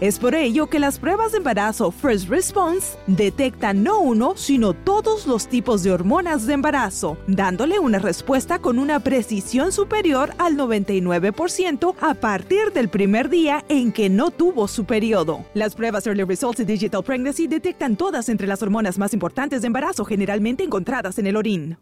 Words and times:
Es 0.00 0.18
por 0.18 0.34
ello 0.34 0.66
que 0.66 0.80
las 0.80 0.98
pruebas 0.98 1.30
de 1.30 1.38
embarazo 1.38 1.92
First 1.92 2.28
Response 2.28 2.98
detectan 3.06 3.84
no 3.84 4.00
uno, 4.00 4.32
sino 4.36 4.72
todos 4.72 5.24
los 5.26 5.46
tipos 5.46 5.84
de 5.84 5.92
hormonas 5.92 6.46
de 6.46 6.54
embarazo, 6.54 7.16
dándole 7.28 7.78
una 7.78 8.00
respuesta 8.00 8.58
con 8.58 8.80
una 8.80 8.98
precisión 8.98 9.70
superior 9.70 10.34
al 10.38 10.56
99% 10.56 11.94
a 12.00 12.14
partir 12.14 12.72
del 12.72 12.88
primer 12.88 13.28
día 13.28 13.64
en 13.68 13.92
que 13.92 14.10
no 14.10 14.32
tuvo 14.32 14.66
su 14.66 14.84
periodo. 14.84 15.44
Las 15.54 15.76
pruebas 15.76 16.06
Early 16.08 16.24
Results 16.24 16.60
y 16.60 16.64
Digital 16.64 17.04
Pregnancy 17.04 17.46
detectan 17.46 17.96
todas 17.96 18.28
entre 18.28 18.48
las 18.48 18.62
hormonas 18.62 18.98
más 18.98 19.14
importantes 19.14 19.62
de 19.62 19.68
embarazo 19.68 20.04
generalmente 20.04 20.64
encontradas 20.64 21.18
en 21.20 21.28
el 21.28 21.36
orín. 21.36 21.78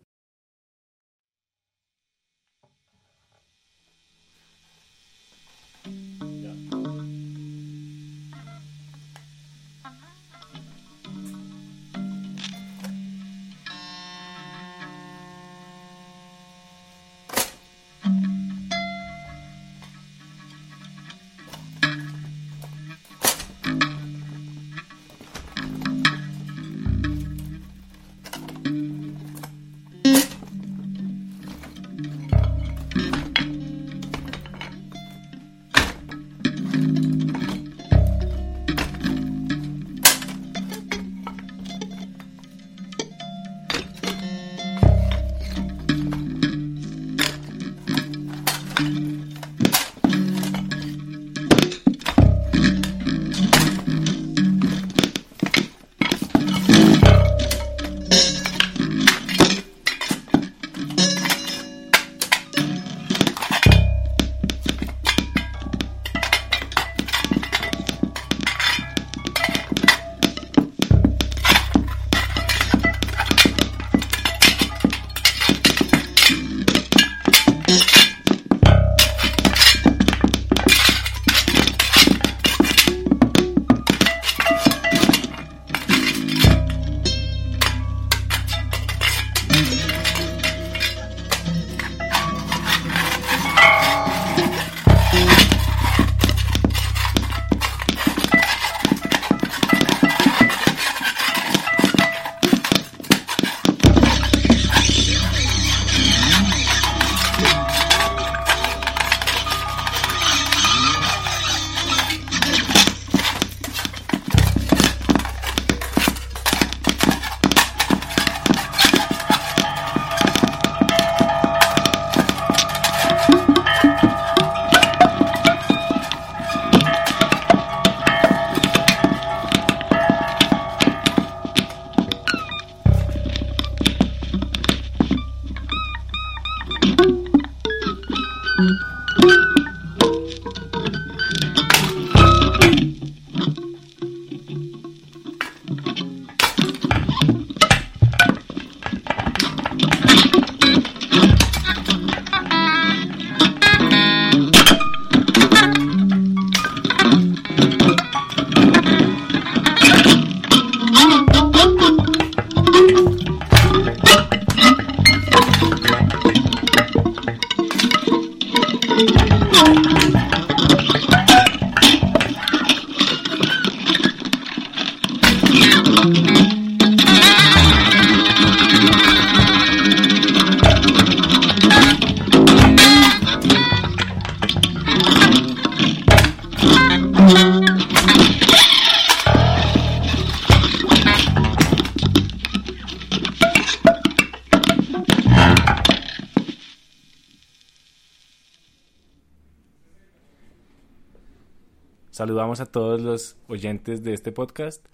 Saludamos 202.13 202.61
a 202.61 202.67
todos 202.67 203.01
los 203.01 203.37
oyentes 203.49 204.05
de 204.05 204.13
este 204.13 204.33
podcast. 204.33 204.85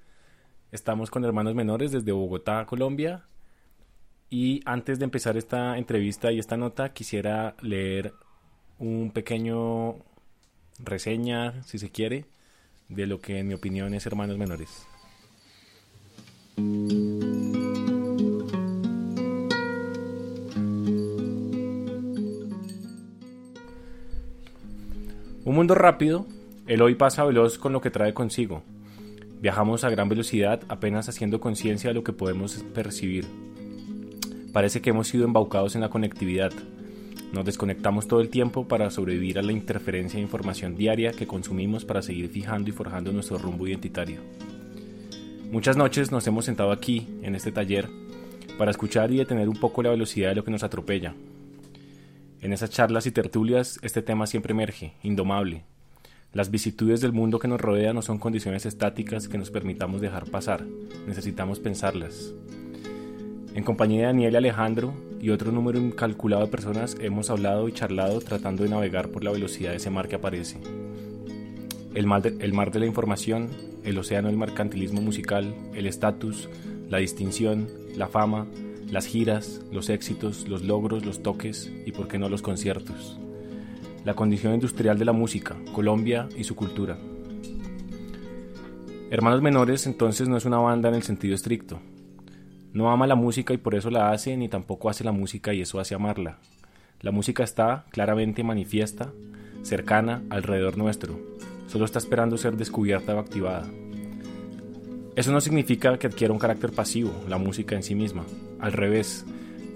Estamos 0.70 1.10
con 1.10 1.24
hermanos 1.24 1.56
menores 1.56 1.90
desde 1.90 2.12
Bogotá, 2.12 2.64
Colombia. 2.64 3.24
Y 4.30 4.60
antes 4.64 5.00
de 5.00 5.04
empezar 5.06 5.36
esta 5.36 5.78
entrevista 5.78 6.30
y 6.30 6.38
esta 6.38 6.56
nota, 6.56 6.92
quisiera 6.92 7.56
leer 7.60 8.14
un 8.78 9.10
pequeño 9.10 9.96
reseña, 10.78 11.60
si 11.64 11.80
se 11.80 11.90
quiere, 11.90 12.26
de 12.88 13.08
lo 13.08 13.20
que 13.20 13.40
en 13.40 13.48
mi 13.48 13.54
opinión 13.54 13.94
es 13.94 14.06
hermanos 14.06 14.38
menores. 14.38 14.86
Un 25.44 25.54
mundo 25.56 25.74
rápido 25.74 26.37
el 26.68 26.82
hoy 26.82 26.94
pasa 26.94 27.24
veloz 27.24 27.56
con 27.56 27.72
lo 27.72 27.80
que 27.80 27.90
trae 27.90 28.12
consigo. 28.12 28.62
Viajamos 29.40 29.84
a 29.84 29.90
gran 29.90 30.10
velocidad 30.10 30.60
apenas 30.68 31.08
haciendo 31.08 31.40
conciencia 31.40 31.88
de 31.88 31.94
lo 31.94 32.04
que 32.04 32.12
podemos 32.12 32.62
percibir. 32.74 33.24
Parece 34.52 34.82
que 34.82 34.90
hemos 34.90 35.08
sido 35.08 35.24
embaucados 35.24 35.74
en 35.76 35.80
la 35.80 35.88
conectividad. 35.88 36.52
Nos 37.32 37.46
desconectamos 37.46 38.06
todo 38.06 38.20
el 38.20 38.28
tiempo 38.28 38.68
para 38.68 38.90
sobrevivir 38.90 39.38
a 39.38 39.42
la 39.42 39.52
interferencia 39.52 40.18
de 40.18 40.24
información 40.24 40.76
diaria 40.76 41.12
que 41.12 41.26
consumimos 41.26 41.86
para 41.86 42.02
seguir 42.02 42.28
fijando 42.28 42.68
y 42.68 42.72
forjando 42.74 43.12
nuestro 43.12 43.38
rumbo 43.38 43.66
identitario. 43.66 44.20
Muchas 45.50 45.78
noches 45.78 46.12
nos 46.12 46.26
hemos 46.26 46.44
sentado 46.44 46.70
aquí, 46.70 47.08
en 47.22 47.34
este 47.34 47.50
taller, 47.50 47.88
para 48.58 48.70
escuchar 48.70 49.10
y 49.10 49.16
detener 49.16 49.48
un 49.48 49.56
poco 49.56 49.82
la 49.82 49.90
velocidad 49.90 50.30
de 50.30 50.34
lo 50.34 50.44
que 50.44 50.50
nos 50.50 50.62
atropella. 50.62 51.14
En 52.42 52.52
esas 52.52 52.68
charlas 52.68 53.06
y 53.06 53.10
tertulias 53.10 53.78
este 53.80 54.02
tema 54.02 54.26
siempre 54.26 54.52
emerge, 54.52 54.92
indomable, 55.02 55.64
las 56.32 56.50
vicitudes 56.50 57.00
del 57.00 57.12
mundo 57.12 57.38
que 57.38 57.48
nos 57.48 57.60
rodea 57.60 57.94
no 57.94 58.02
son 58.02 58.18
condiciones 58.18 58.66
estáticas 58.66 59.28
que 59.28 59.38
nos 59.38 59.50
permitamos 59.50 60.00
dejar 60.00 60.26
pasar, 60.26 60.64
necesitamos 61.06 61.58
pensarlas. 61.58 62.34
En 63.54 63.64
compañía 63.64 64.00
de 64.00 64.06
Daniel 64.06 64.36
Alejandro 64.36 64.92
y 65.20 65.30
otro 65.30 65.52
número 65.52 65.78
incalculado 65.78 66.44
de 66.44 66.50
personas 66.50 66.96
hemos 67.00 67.30
hablado 67.30 67.66
y 67.66 67.72
charlado 67.72 68.20
tratando 68.20 68.62
de 68.62 68.68
navegar 68.68 69.08
por 69.08 69.24
la 69.24 69.32
velocidad 69.32 69.70
de 69.70 69.78
ese 69.78 69.90
mar 69.90 70.06
que 70.06 70.16
aparece. 70.16 70.58
El 71.94 72.06
mar 72.06 72.22
el 72.26 72.52
mar 72.52 72.70
de 72.72 72.80
la 72.80 72.86
información, 72.86 73.48
el 73.82 73.96
océano 73.98 74.28
del 74.28 74.36
mercantilismo 74.36 75.00
musical, 75.00 75.54
el 75.74 75.86
estatus, 75.86 76.50
la 76.90 76.98
distinción, 76.98 77.68
la 77.96 78.06
fama, 78.06 78.46
las 78.90 79.06
giras, 79.06 79.62
los 79.72 79.88
éxitos, 79.88 80.46
los 80.46 80.62
logros, 80.62 81.04
los 81.04 81.22
toques 81.22 81.72
y, 81.86 81.92
por 81.92 82.06
qué 82.06 82.18
no, 82.18 82.28
los 82.28 82.42
conciertos. 82.42 83.18
La 84.04 84.14
condición 84.14 84.54
industrial 84.54 84.98
de 84.98 85.04
la 85.04 85.12
música, 85.12 85.56
Colombia 85.72 86.28
y 86.36 86.44
su 86.44 86.56
cultura. 86.56 86.96
Hermanos 89.10 89.42
Menores 89.42 89.86
entonces 89.86 90.28
no 90.28 90.36
es 90.36 90.44
una 90.44 90.58
banda 90.58 90.88
en 90.88 90.94
el 90.94 91.02
sentido 91.02 91.34
estricto, 91.34 91.80
no 92.72 92.90
ama 92.90 93.06
la 93.06 93.14
música 93.14 93.54
y 93.54 93.56
por 93.56 93.74
eso 93.74 93.90
la 93.90 94.10
hace, 94.10 94.36
ni 94.36 94.48
tampoco 94.48 94.90
hace 94.90 95.02
la 95.02 95.12
música 95.12 95.54
y 95.54 95.62
eso 95.62 95.80
hace 95.80 95.94
amarla. 95.94 96.38
La 97.00 97.10
música 97.10 97.42
está 97.42 97.86
claramente 97.90 98.44
manifiesta, 98.44 99.10
cercana, 99.62 100.22
alrededor 100.28 100.76
nuestro. 100.76 101.18
Solo 101.66 101.86
está 101.86 101.98
esperando 101.98 102.36
ser 102.36 102.56
descubierta 102.56 103.14
o 103.14 103.18
activada. 103.18 103.66
Eso 105.16 105.32
no 105.32 105.40
significa 105.40 105.98
que 105.98 106.06
adquiera 106.06 106.32
un 106.32 106.38
carácter 106.38 106.70
pasivo, 106.72 107.12
la 107.28 107.38
música 107.38 107.74
en 107.74 107.82
sí 107.82 107.94
misma. 107.94 108.24
Al 108.60 108.72
revés, 108.72 109.24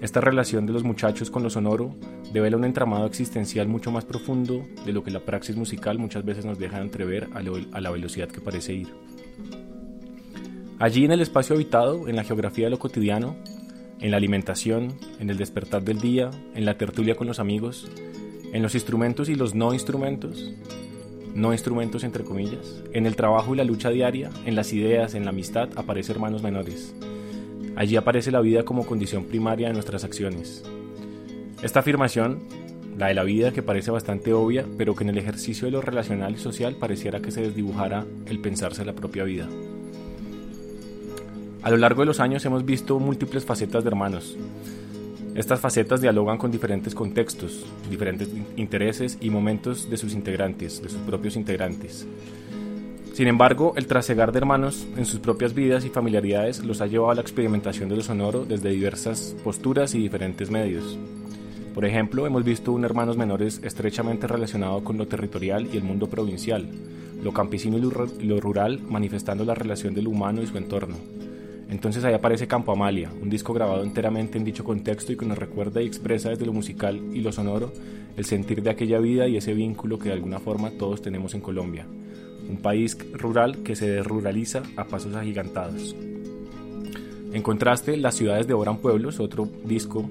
esta 0.03 0.19
relación 0.19 0.65
de 0.65 0.73
los 0.73 0.83
muchachos 0.83 1.31
con 1.31 1.43
lo 1.43 1.49
sonoro 1.49 1.95
devela 2.33 2.57
un 2.57 2.65
entramado 2.65 3.05
existencial 3.05 3.69
mucho 3.69 3.89
más 3.89 4.03
profundo 4.03 4.65
de 4.85 4.91
lo 4.91 5.01
que 5.01 5.11
la 5.11 5.21
praxis 5.21 5.55
musical 5.55 5.97
muchas 5.97 6.25
veces 6.25 6.43
nos 6.43 6.59
deja 6.59 6.81
entrever 6.81 7.29
a, 7.33 7.41
la 7.79 7.89
velocidad 7.89 8.27
que 8.27 8.41
parece 8.41 8.73
ir. 8.73 8.89
Allí 10.77 11.05
en 11.05 11.13
el 11.13 11.21
espacio 11.21 11.55
habitado, 11.55 12.09
en 12.09 12.17
la 12.17 12.25
geografía 12.25 12.65
de 12.65 12.71
lo 12.71 12.79
cotidiano, 12.79 13.37
en 14.01 14.11
la 14.11 14.17
alimentación, 14.17 14.93
en 15.21 15.29
el 15.29 15.37
despertar 15.37 15.83
del 15.83 16.01
día, 16.01 16.31
en 16.53 16.65
la 16.65 16.77
tertulia 16.77 17.15
con 17.15 17.27
los 17.27 17.39
amigos, 17.39 17.89
en 18.51 18.61
los 18.61 18.75
instrumentos 18.75 19.29
y 19.29 19.35
los 19.35 19.55
no 19.55 19.73
instrumentos, 19.73 20.53
no 21.33 21.53
instrumentos 21.53 22.03
entre 22.03 22.25
comillas, 22.25 22.83
en 22.91 23.05
el 23.05 23.15
trabajo 23.15 23.53
y 23.53 23.57
la 23.57 23.63
lucha 23.63 23.89
diaria, 23.89 24.31
en 24.45 24.57
las 24.57 24.73
ideas, 24.73 25.15
en 25.15 25.23
la 25.23 25.29
amistad, 25.29 25.69
aparece 25.77 26.11
hermanos 26.11 26.43
menores. 26.43 26.93
Allí 27.75 27.95
aparece 27.95 28.31
la 28.31 28.41
vida 28.41 28.63
como 28.63 28.85
condición 28.85 29.25
primaria 29.25 29.67
de 29.67 29.73
nuestras 29.73 30.03
acciones. 30.03 30.63
Esta 31.63 31.79
afirmación, 31.79 32.39
la 32.97 33.07
de 33.07 33.15
la 33.15 33.23
vida 33.23 33.51
que 33.51 33.63
parece 33.63 33.89
bastante 33.89 34.33
obvia, 34.33 34.65
pero 34.77 34.95
que 34.95 35.03
en 35.03 35.09
el 35.09 35.17
ejercicio 35.17 35.65
de 35.65 35.71
lo 35.71 35.81
relacional 35.81 36.35
y 36.35 36.37
social 36.37 36.75
pareciera 36.75 37.21
que 37.21 37.31
se 37.31 37.41
desdibujara 37.41 38.05
el 38.27 38.39
pensarse 38.39 38.85
la 38.85 38.93
propia 38.93 39.23
vida. 39.23 39.47
A 41.63 41.71
lo 41.71 41.77
largo 41.77 42.01
de 42.01 42.07
los 42.07 42.19
años 42.19 42.45
hemos 42.45 42.65
visto 42.65 42.99
múltiples 42.99 43.45
facetas 43.45 43.83
de 43.83 43.89
hermanos. 43.89 44.37
Estas 45.33 45.59
facetas 45.59 46.01
dialogan 46.01 46.37
con 46.37 46.51
diferentes 46.51 46.93
contextos, 46.93 47.65
diferentes 47.89 48.29
intereses 48.55 49.17
y 49.19 49.31
momentos 49.31 49.89
de 49.89 49.97
sus 49.97 50.13
integrantes, 50.13 50.81
de 50.83 50.89
sus 50.89 50.99
propios 50.99 51.35
integrantes. 51.35 52.05
Sin 53.13 53.27
embargo, 53.27 53.73
el 53.75 53.87
trasegar 53.87 54.31
de 54.31 54.39
hermanos 54.39 54.87
en 54.97 55.05
sus 55.05 55.19
propias 55.19 55.53
vidas 55.53 55.85
y 55.85 55.89
familiaridades 55.89 56.63
los 56.63 56.81
ha 56.81 56.87
llevado 56.87 57.11
a 57.11 57.15
la 57.15 57.21
experimentación 57.21 57.87
de 57.87 57.95
lo 57.95 58.01
sonoro 58.01 58.43
desde 58.43 58.71
diversas 58.71 59.35
posturas 59.43 59.93
y 59.93 59.99
diferentes 59.99 60.49
medios. 60.49 60.97
Por 61.73 61.85
ejemplo, 61.85 62.25
hemos 62.25 62.43
visto 62.43 62.71
un 62.71 62.85
hermanos 62.85 63.15
menores 63.15 63.61
estrechamente 63.63 64.27
relacionado 64.27 64.83
con 64.83 64.97
lo 64.97 65.07
territorial 65.07 65.69
y 65.71 65.77
el 65.77 65.83
mundo 65.83 66.07
provincial, 66.07 66.67
lo 67.23 67.31
campesino 67.31 67.77
y 67.77 68.25
lo 68.25 68.39
rural 68.39 68.79
manifestando 68.89 69.45
la 69.45 69.55
relación 69.55 69.93
del 69.93 70.07
humano 70.07 70.41
y 70.41 70.47
su 70.47 70.57
entorno 70.57 70.95
entonces 71.73 72.03
ahí 72.03 72.13
aparece 72.13 72.47
Campo 72.47 72.71
Amalia, 72.71 73.09
un 73.19 73.31
disco 73.31 73.51
grabado 73.51 73.83
enteramente 73.83 74.37
en 74.37 74.43
dicho 74.43 74.63
contexto 74.63 75.11
y 75.11 75.17
que 75.17 75.25
nos 75.25 75.39
recuerda 75.39 75.81
y 75.81 75.87
expresa 75.87 76.29
desde 76.29 76.45
lo 76.45 76.53
musical 76.53 77.01
y 77.13 77.21
lo 77.21 77.31
sonoro 77.31 77.73
el 78.15 78.25
sentir 78.25 78.61
de 78.61 78.69
aquella 78.69 78.99
vida 78.99 79.27
y 79.27 79.37
ese 79.37 79.55
vínculo 79.55 79.97
que 79.97 80.09
de 80.09 80.13
alguna 80.13 80.37
forma 80.37 80.69
todos 80.69 81.01
tenemos 81.01 81.33
en 81.33 81.41
Colombia. 81.41 81.87
Un 82.49 82.57
país 82.57 82.97
rural 83.13 83.63
que 83.63 83.75
se 83.75 83.89
desruraliza 83.89 84.63
a 84.75 84.85
pasos 84.85 85.15
agigantados. 85.15 85.95
En 87.31 87.41
contraste, 87.41 87.97
Las 87.97 88.15
ciudades 88.15 88.47
devoran 88.47 88.77
pueblos, 88.77 89.19
otro 89.19 89.49
disco, 89.65 90.07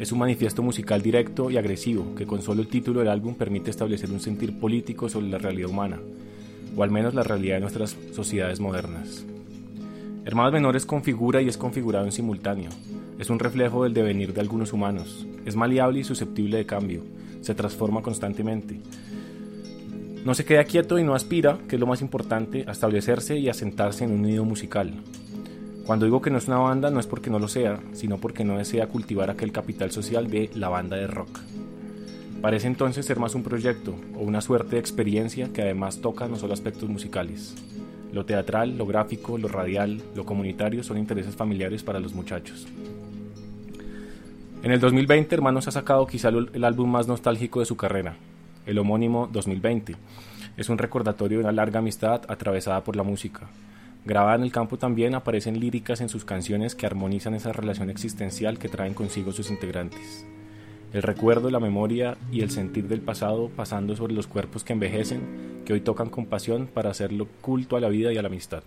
es 0.00 0.12
un 0.12 0.18
manifiesto 0.18 0.62
musical 0.62 1.02
directo 1.02 1.50
y 1.50 1.58
agresivo 1.58 2.14
que 2.14 2.26
con 2.26 2.40
solo 2.40 2.62
el 2.62 2.68
título 2.68 3.00
del 3.00 3.10
álbum 3.10 3.34
permite 3.34 3.70
establecer 3.70 4.10
un 4.10 4.18
sentir 4.18 4.58
político 4.58 5.10
sobre 5.10 5.28
la 5.28 5.36
realidad 5.36 5.68
humana, 5.68 6.00
o 6.74 6.82
al 6.82 6.90
menos 6.90 7.12
la 7.12 7.22
realidad 7.22 7.56
de 7.56 7.60
nuestras 7.60 7.98
sociedades 8.12 8.60
modernas. 8.60 9.26
Hermanos 10.24 10.54
Menores 10.54 10.86
configura 10.86 11.42
y 11.42 11.48
es 11.48 11.58
configurado 11.58 12.06
en 12.06 12.12
simultáneo. 12.12 12.70
Es 13.18 13.28
un 13.28 13.38
reflejo 13.38 13.84
del 13.84 13.92
devenir 13.92 14.32
de 14.32 14.40
algunos 14.40 14.72
humanos. 14.72 15.26
Es 15.44 15.54
maleable 15.54 16.00
y 16.00 16.04
susceptible 16.04 16.56
de 16.56 16.64
cambio. 16.64 17.02
Se 17.42 17.54
transforma 17.54 18.00
constantemente. 18.00 18.80
No 20.24 20.34
se 20.34 20.44
queda 20.44 20.64
quieto 20.64 20.98
y 20.98 21.02
no 21.02 21.14
aspira, 21.14 21.56
que 21.66 21.76
es 21.76 21.80
lo 21.80 21.86
más 21.86 22.02
importante, 22.02 22.64
a 22.68 22.72
establecerse 22.72 23.38
y 23.38 23.48
a 23.48 23.54
sentarse 23.54 24.04
en 24.04 24.12
un 24.12 24.20
nido 24.20 24.44
musical. 24.44 24.92
Cuando 25.86 26.04
digo 26.04 26.20
que 26.20 26.30
no 26.30 26.36
es 26.36 26.46
una 26.46 26.58
banda 26.58 26.90
no 26.90 27.00
es 27.00 27.06
porque 27.06 27.30
no 27.30 27.38
lo 27.38 27.48
sea, 27.48 27.80
sino 27.94 28.18
porque 28.18 28.44
no 28.44 28.58
desea 28.58 28.86
cultivar 28.88 29.30
aquel 29.30 29.50
capital 29.50 29.90
social 29.90 30.30
de 30.30 30.50
la 30.54 30.68
banda 30.68 30.96
de 30.96 31.06
rock. 31.06 31.40
Parece 32.42 32.66
entonces 32.66 33.06
ser 33.06 33.18
más 33.18 33.34
un 33.34 33.42
proyecto 33.42 33.94
o 34.14 34.20
una 34.20 34.42
suerte 34.42 34.76
de 34.76 34.80
experiencia 34.80 35.48
que 35.54 35.62
además 35.62 36.02
toca 36.02 36.28
no 36.28 36.36
solo 36.36 36.52
aspectos 36.52 36.88
musicales. 36.88 37.54
Lo 38.12 38.26
teatral, 38.26 38.76
lo 38.76 38.86
gráfico, 38.86 39.38
lo 39.38 39.48
radial, 39.48 40.02
lo 40.14 40.26
comunitario 40.26 40.82
son 40.82 40.98
intereses 40.98 41.34
familiares 41.34 41.82
para 41.82 41.98
los 41.98 42.12
muchachos. 42.12 42.66
En 44.62 44.70
el 44.70 44.80
2020, 44.80 45.34
Hermanos 45.34 45.66
ha 45.66 45.70
sacado 45.70 46.06
quizá 46.06 46.28
el 46.28 46.64
álbum 46.64 46.90
más 46.90 47.08
nostálgico 47.08 47.60
de 47.60 47.66
su 47.66 47.76
carrera, 47.76 48.16
el 48.70 48.78
homónimo 48.78 49.28
2020. 49.32 49.96
Es 50.56 50.68
un 50.68 50.78
recordatorio 50.78 51.38
de 51.38 51.44
una 51.44 51.52
larga 51.52 51.80
amistad 51.80 52.22
atravesada 52.28 52.82
por 52.84 52.96
la 52.96 53.02
música. 53.02 53.48
Grabada 54.04 54.36
en 54.36 54.42
el 54.44 54.52
campo 54.52 54.78
también 54.78 55.14
aparecen 55.14 55.60
líricas 55.60 56.00
en 56.00 56.08
sus 56.08 56.24
canciones 56.24 56.74
que 56.74 56.86
armonizan 56.86 57.34
esa 57.34 57.52
relación 57.52 57.90
existencial 57.90 58.58
que 58.58 58.68
traen 58.68 58.94
consigo 58.94 59.32
sus 59.32 59.50
integrantes 59.50 60.24
el 60.92 61.02
recuerdo, 61.02 61.50
la 61.50 61.60
memoria 61.60 62.16
y 62.32 62.40
el 62.40 62.50
sentir 62.50 62.88
del 62.88 63.00
pasado 63.00 63.48
pasando 63.54 63.94
sobre 63.94 64.12
los 64.12 64.26
cuerpos 64.26 64.64
que 64.64 64.72
envejecen, 64.72 65.62
que 65.64 65.72
hoy 65.72 65.80
tocan 65.80 66.10
con 66.10 66.26
pasión 66.26 66.66
para 66.66 66.90
hacerlo 66.90 67.28
culto 67.40 67.76
a 67.76 67.80
la 67.80 67.88
vida 67.88 68.12
y 68.12 68.18
a 68.18 68.22
la 68.22 68.28
amistad. 68.28 68.64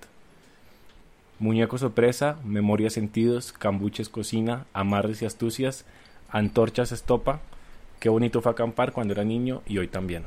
Muñeco 1.39 1.77
sorpresa, 1.77 2.38
memoria 2.45 2.89
sentidos, 2.89 3.51
cambuches 3.51 4.07
cocina, 4.07 4.65
amarres 4.71 5.21
y 5.21 5.25
astucias, 5.25 5.85
antorchas 6.29 6.94
estopa. 6.94 7.41
Qué 8.04 8.10
bonito 8.10 8.42
fue 8.42 8.52
acampar 8.52 8.92
cuando 8.92 9.14
era 9.14 9.24
niño 9.24 9.62
y 9.66 9.78
hoy 9.78 9.88
también. 9.88 10.26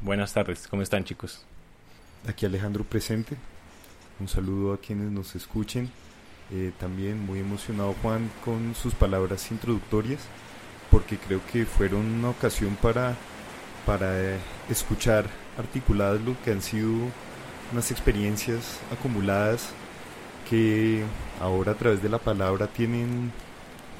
Buenas 0.00 0.32
tardes, 0.32 0.68
¿cómo 0.68 0.80
están 0.82 1.02
chicos? 1.02 1.44
Aquí 2.28 2.46
Alejandro 2.46 2.84
presente. 2.84 3.36
Un 4.20 4.28
saludo 4.28 4.74
a 4.74 4.78
quienes 4.78 5.10
nos 5.10 5.34
escuchen. 5.34 5.90
Eh, 6.52 6.70
también 6.78 7.18
muy 7.18 7.40
emocionado 7.40 7.96
Juan 8.00 8.30
con 8.44 8.76
sus 8.76 8.94
palabras 8.94 9.50
introductorias 9.50 10.20
porque 10.88 11.16
creo 11.18 11.40
que 11.52 11.66
fueron 11.66 12.06
una 12.06 12.30
ocasión 12.30 12.76
para, 12.80 13.16
para 13.84 14.16
eh, 14.16 14.38
escuchar 14.68 15.26
articuladas 15.58 16.20
lo 16.20 16.40
que 16.44 16.52
han 16.52 16.62
sido 16.62 16.92
unas 17.72 17.90
experiencias 17.90 18.78
acumuladas 18.92 19.70
que 20.48 21.02
ahora 21.40 21.72
a 21.72 21.76
través 21.76 22.04
de 22.04 22.08
la 22.08 22.18
palabra 22.18 22.68
tienen, 22.68 23.32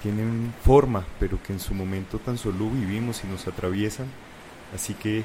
tienen 0.02 0.52
forma, 0.64 1.04
pero 1.18 1.42
que 1.42 1.52
en 1.52 1.60
su 1.60 1.74
momento 1.74 2.18
tan 2.18 2.38
solo 2.38 2.70
vivimos 2.70 3.22
y 3.24 3.28
nos 3.28 3.46
atraviesan. 3.46 4.06
Así 4.74 4.94
que 4.94 5.24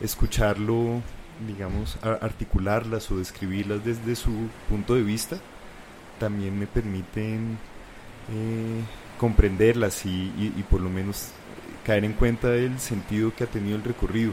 escucharlo, 0.00 1.02
digamos, 1.46 1.98
articularlas 2.02 3.10
o 3.10 3.18
describirlas 3.18 3.84
desde 3.84 4.16
su 4.16 4.32
punto 4.68 4.94
de 4.94 5.02
vista, 5.02 5.38
también 6.18 6.58
me 6.58 6.66
permiten 6.66 7.58
eh, 8.32 8.82
comprenderlas 9.18 10.04
y, 10.06 10.64
por 10.70 10.80
lo 10.80 10.90
menos 10.90 11.30
caer 11.84 12.04
en 12.04 12.14
cuenta 12.14 12.48
del 12.48 12.78
sentido 12.80 13.32
que 13.34 13.44
ha 13.44 13.46
tenido 13.46 13.76
el 13.76 13.84
recorrido. 13.84 14.32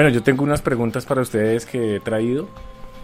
Bueno, 0.00 0.14
yo 0.14 0.22
tengo 0.22 0.44
unas 0.44 0.62
preguntas 0.62 1.04
para 1.04 1.20
ustedes 1.20 1.66
que 1.66 1.96
he 1.96 2.00
traído 2.00 2.48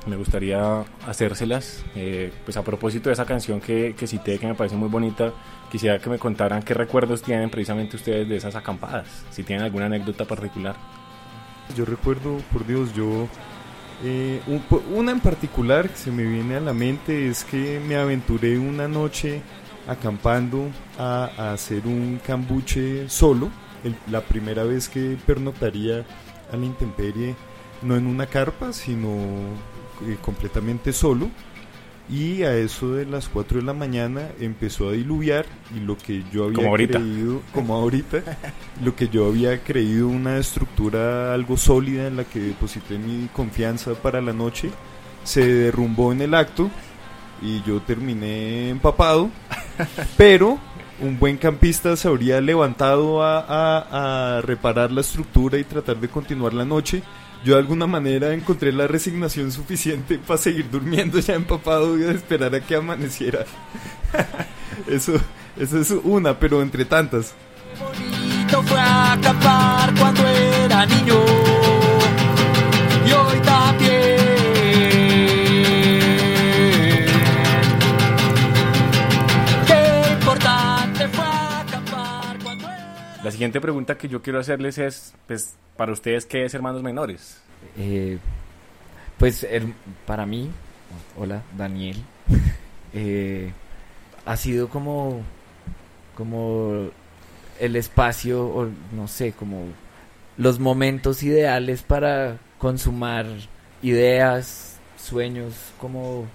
me 0.06 0.16
gustaría 0.16 0.82
hacérselas. 1.06 1.84
Eh, 1.94 2.32
pues 2.46 2.56
a 2.56 2.62
propósito 2.62 3.10
de 3.10 3.12
esa 3.12 3.26
canción 3.26 3.60
que, 3.60 3.94
que 3.94 4.06
cité, 4.06 4.38
que 4.38 4.46
me 4.46 4.54
parece 4.54 4.76
muy 4.76 4.88
bonita, 4.88 5.30
quisiera 5.70 5.98
que 5.98 6.08
me 6.08 6.18
contaran 6.18 6.62
qué 6.62 6.72
recuerdos 6.72 7.20
tienen 7.20 7.50
precisamente 7.50 7.96
ustedes 7.96 8.26
de 8.26 8.36
esas 8.38 8.56
acampadas, 8.56 9.08
si 9.28 9.42
tienen 9.42 9.66
alguna 9.66 9.84
anécdota 9.86 10.24
particular. 10.24 10.74
Yo 11.76 11.84
recuerdo, 11.84 12.38
por 12.50 12.66
Dios, 12.66 12.94
yo 12.94 13.28
Eh, 14.02 14.40
una 14.94 15.12
en 15.12 15.20
particular 15.20 15.90
que 15.90 15.96
se 15.96 16.10
me 16.10 16.22
viene 16.22 16.56
a 16.56 16.60
la 16.60 16.72
mente 16.72 17.28
es 17.28 17.44
que 17.44 17.78
me 17.86 17.96
aventuré 17.96 18.58
una 18.58 18.88
noche 18.88 19.42
acampando 19.86 20.70
a, 20.98 21.52
hacer 21.52 21.86
un 21.86 22.20
cambuche 22.26 23.06
solo, 23.10 23.50
la 24.10 24.22
primera 24.22 24.64
vez 24.64 24.88
que 24.88 25.18
pernotaría 25.26 26.04
a 26.52 26.56
la 26.56 26.64
intemperie, 26.64 27.34
no 27.82 27.96
en 27.96 28.06
una 28.06 28.26
carpa, 28.26 28.72
sino 28.72 29.08
eh, 30.06 30.16
completamente 30.22 30.92
solo. 30.92 31.28
Y 32.08 32.44
a 32.44 32.56
eso 32.56 32.92
de 32.92 33.04
las 33.04 33.28
4 33.28 33.58
de 33.58 33.64
la 33.64 33.72
mañana 33.72 34.28
empezó 34.38 34.90
a 34.90 34.92
diluviar 34.92 35.44
y 35.74 35.80
lo 35.80 35.98
que 35.98 36.22
yo 36.32 36.44
había 36.44 36.70
creído, 36.72 37.42
como 37.52 37.74
ahorita, 37.74 38.22
lo 38.84 38.94
que 38.94 39.08
yo 39.08 39.26
había 39.26 39.58
creído 39.64 40.06
una 40.06 40.38
estructura 40.38 41.34
algo 41.34 41.56
sólida 41.56 42.06
en 42.06 42.16
la 42.16 42.24
que 42.24 42.38
deposité 42.38 42.96
mi 42.96 43.26
confianza 43.32 43.94
para 43.94 44.20
la 44.20 44.32
noche, 44.32 44.70
se 45.24 45.44
derrumbó 45.44 46.12
en 46.12 46.22
el 46.22 46.34
acto 46.34 46.70
y 47.42 47.60
yo 47.62 47.80
terminé 47.80 48.70
empapado, 48.70 49.28
pero 50.16 50.60
un 51.00 51.18
buen 51.18 51.36
campista 51.36 51.96
se 51.96 52.08
habría 52.08 52.40
levantado 52.40 53.22
a, 53.22 54.40
reparar 54.42 54.92
la 54.92 55.00
estructura 55.00 55.58
y 55.58 55.64
tratar 55.64 55.96
de 55.98 56.08
continuar 56.08 56.54
la 56.54 56.64
noche 56.64 57.02
yo 57.44 57.54
de 57.54 57.60
alguna 57.60 57.86
manera 57.86 58.32
encontré 58.32 58.72
la 58.72 58.86
resignación 58.86 59.52
suficiente 59.52 60.18
para 60.26 60.38
seguir 60.38 60.68
durmiendo 60.70 61.18
ya 61.20 61.34
empapado 61.34 61.98
y 61.98 62.04
esperar 62.04 62.54
a 62.54 62.60
que 62.60 62.74
amaneciera. 62.74 63.44
eso, 64.88 65.12
eso 65.56 65.80
es 65.80 65.90
una, 66.02 66.38
pero 66.38 66.60
entre 66.60 66.84
tantas. 66.84 67.34
Bonito 67.78 68.62
fue 68.62 68.80
acampar 68.80 69.94
cuando 69.94 70.26
era 70.26 70.86
niño. 70.86 71.14
La 83.26 83.32
siguiente 83.32 83.60
pregunta 83.60 83.98
que 83.98 84.06
yo 84.06 84.22
quiero 84.22 84.38
hacerles 84.38 84.78
es, 84.78 85.12
pues, 85.26 85.56
para 85.76 85.90
ustedes, 85.90 86.26
¿qué 86.26 86.44
es 86.44 86.54
Hermanos 86.54 86.84
Menores? 86.84 87.42
Eh, 87.76 88.18
pues 89.18 89.44
para 90.06 90.24
mí, 90.26 90.48
hola 91.18 91.42
Daniel, 91.58 91.96
eh, 92.94 93.50
ha 94.24 94.36
sido 94.36 94.68
como, 94.68 95.22
como 96.14 96.88
el 97.58 97.74
espacio, 97.74 98.46
o 98.46 98.68
no 98.92 99.08
sé, 99.08 99.32
como 99.32 99.64
los 100.36 100.60
momentos 100.60 101.24
ideales 101.24 101.82
para 101.82 102.38
consumar 102.58 103.26
ideas, 103.82 104.78
sueños 104.96 105.52
como 105.80 106.26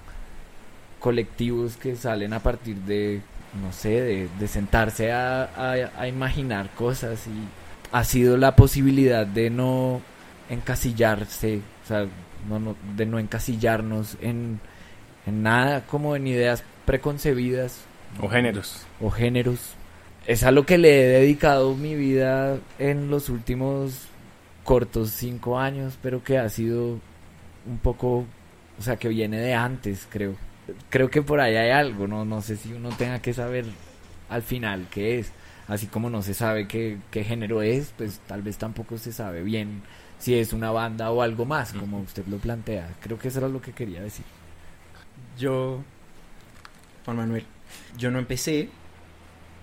colectivos 0.99 1.77
que 1.77 1.95
salen 1.95 2.33
a 2.33 2.41
partir 2.41 2.75
de, 2.79 3.21
no 3.59 3.73
sé, 3.73 4.27
de, 4.39 4.47
sentarse 4.47 5.11
a 5.11 6.07
imaginar 6.07 6.69
cosas 6.75 7.27
y 7.27 7.61
ha 7.91 8.03
sido 8.03 8.37
la 8.37 8.55
posibilidad 8.55 9.25
de 9.25 9.49
no 9.49 10.01
encasillarse, 10.49 11.61
o 11.83 11.87
sea, 11.87 12.07
no, 12.47 12.75
de 12.95 13.05
no 13.05 13.19
encasillarnos 13.19 14.17
en, 14.21 14.59
en 15.25 15.43
nada 15.43 15.85
como 15.85 16.15
en 16.15 16.27
ideas 16.27 16.63
preconcebidas. 16.85 17.81
O 18.19 18.27
géneros. 18.27 18.85
O 18.99 19.09
géneros. 19.09 19.75
Es 20.27 20.43
a 20.43 20.51
lo 20.51 20.65
que 20.65 20.77
le 20.77 20.89
he 20.89 21.19
dedicado 21.21 21.75
mi 21.75 21.95
vida 21.95 22.57
en 22.79 23.09
los 23.09 23.29
últimos 23.29 24.07
cortos 24.63 25.11
cinco 25.11 25.57
años, 25.57 25.97
pero 26.01 26.23
que 26.23 26.37
ha 26.37 26.47
sido 26.49 26.99
un 27.65 27.77
poco, 27.81 28.25
o 28.79 28.81
sea, 28.81 28.97
que 28.97 29.09
viene 29.09 29.37
de 29.39 29.53
antes, 29.53 30.07
creo. 30.09 30.35
Creo 30.89 31.09
que 31.09 31.21
por 31.21 31.39
ahí 31.39 31.55
hay 31.55 31.71
algo, 31.71 32.07
no, 32.07 32.25
no 32.25 32.41
sé 32.41 32.57
si 32.57 32.73
uno 32.73 32.89
tenga 32.89 33.21
que 33.21 33.33
saber 33.33 33.65
al 34.29 34.41
final 34.43 34.87
qué 34.91 35.19
es 35.19 35.31
así 35.71 35.87
como 35.87 36.09
no 36.09 36.21
se 36.21 36.33
sabe 36.33 36.67
qué, 36.67 36.99
género 37.11 37.61
es, 37.61 37.93
pues 37.97 38.19
tal 38.27 38.41
vez 38.41 38.57
tampoco 38.57 38.97
se 38.97 39.13
sabe 39.13 39.41
bien 39.41 39.83
si 40.19 40.35
es 40.35 40.51
una 40.51 40.69
banda 40.69 41.11
o 41.11 41.21
algo 41.21 41.45
más, 41.45 41.71
como 41.71 42.01
usted 42.01 42.25
lo 42.27 42.37
plantea. 42.37 42.93
Creo 42.99 43.17
que 43.17 43.29
eso 43.29 43.39
era 43.39 43.47
lo 43.47 43.61
que 43.61 43.71
quería 43.71 44.01
decir. 44.01 44.25
Yo, 45.39 45.81
Juan 47.05 47.17
Manuel, 47.17 47.45
yo 47.97 48.11
no 48.11 48.19
empecé 48.19 48.69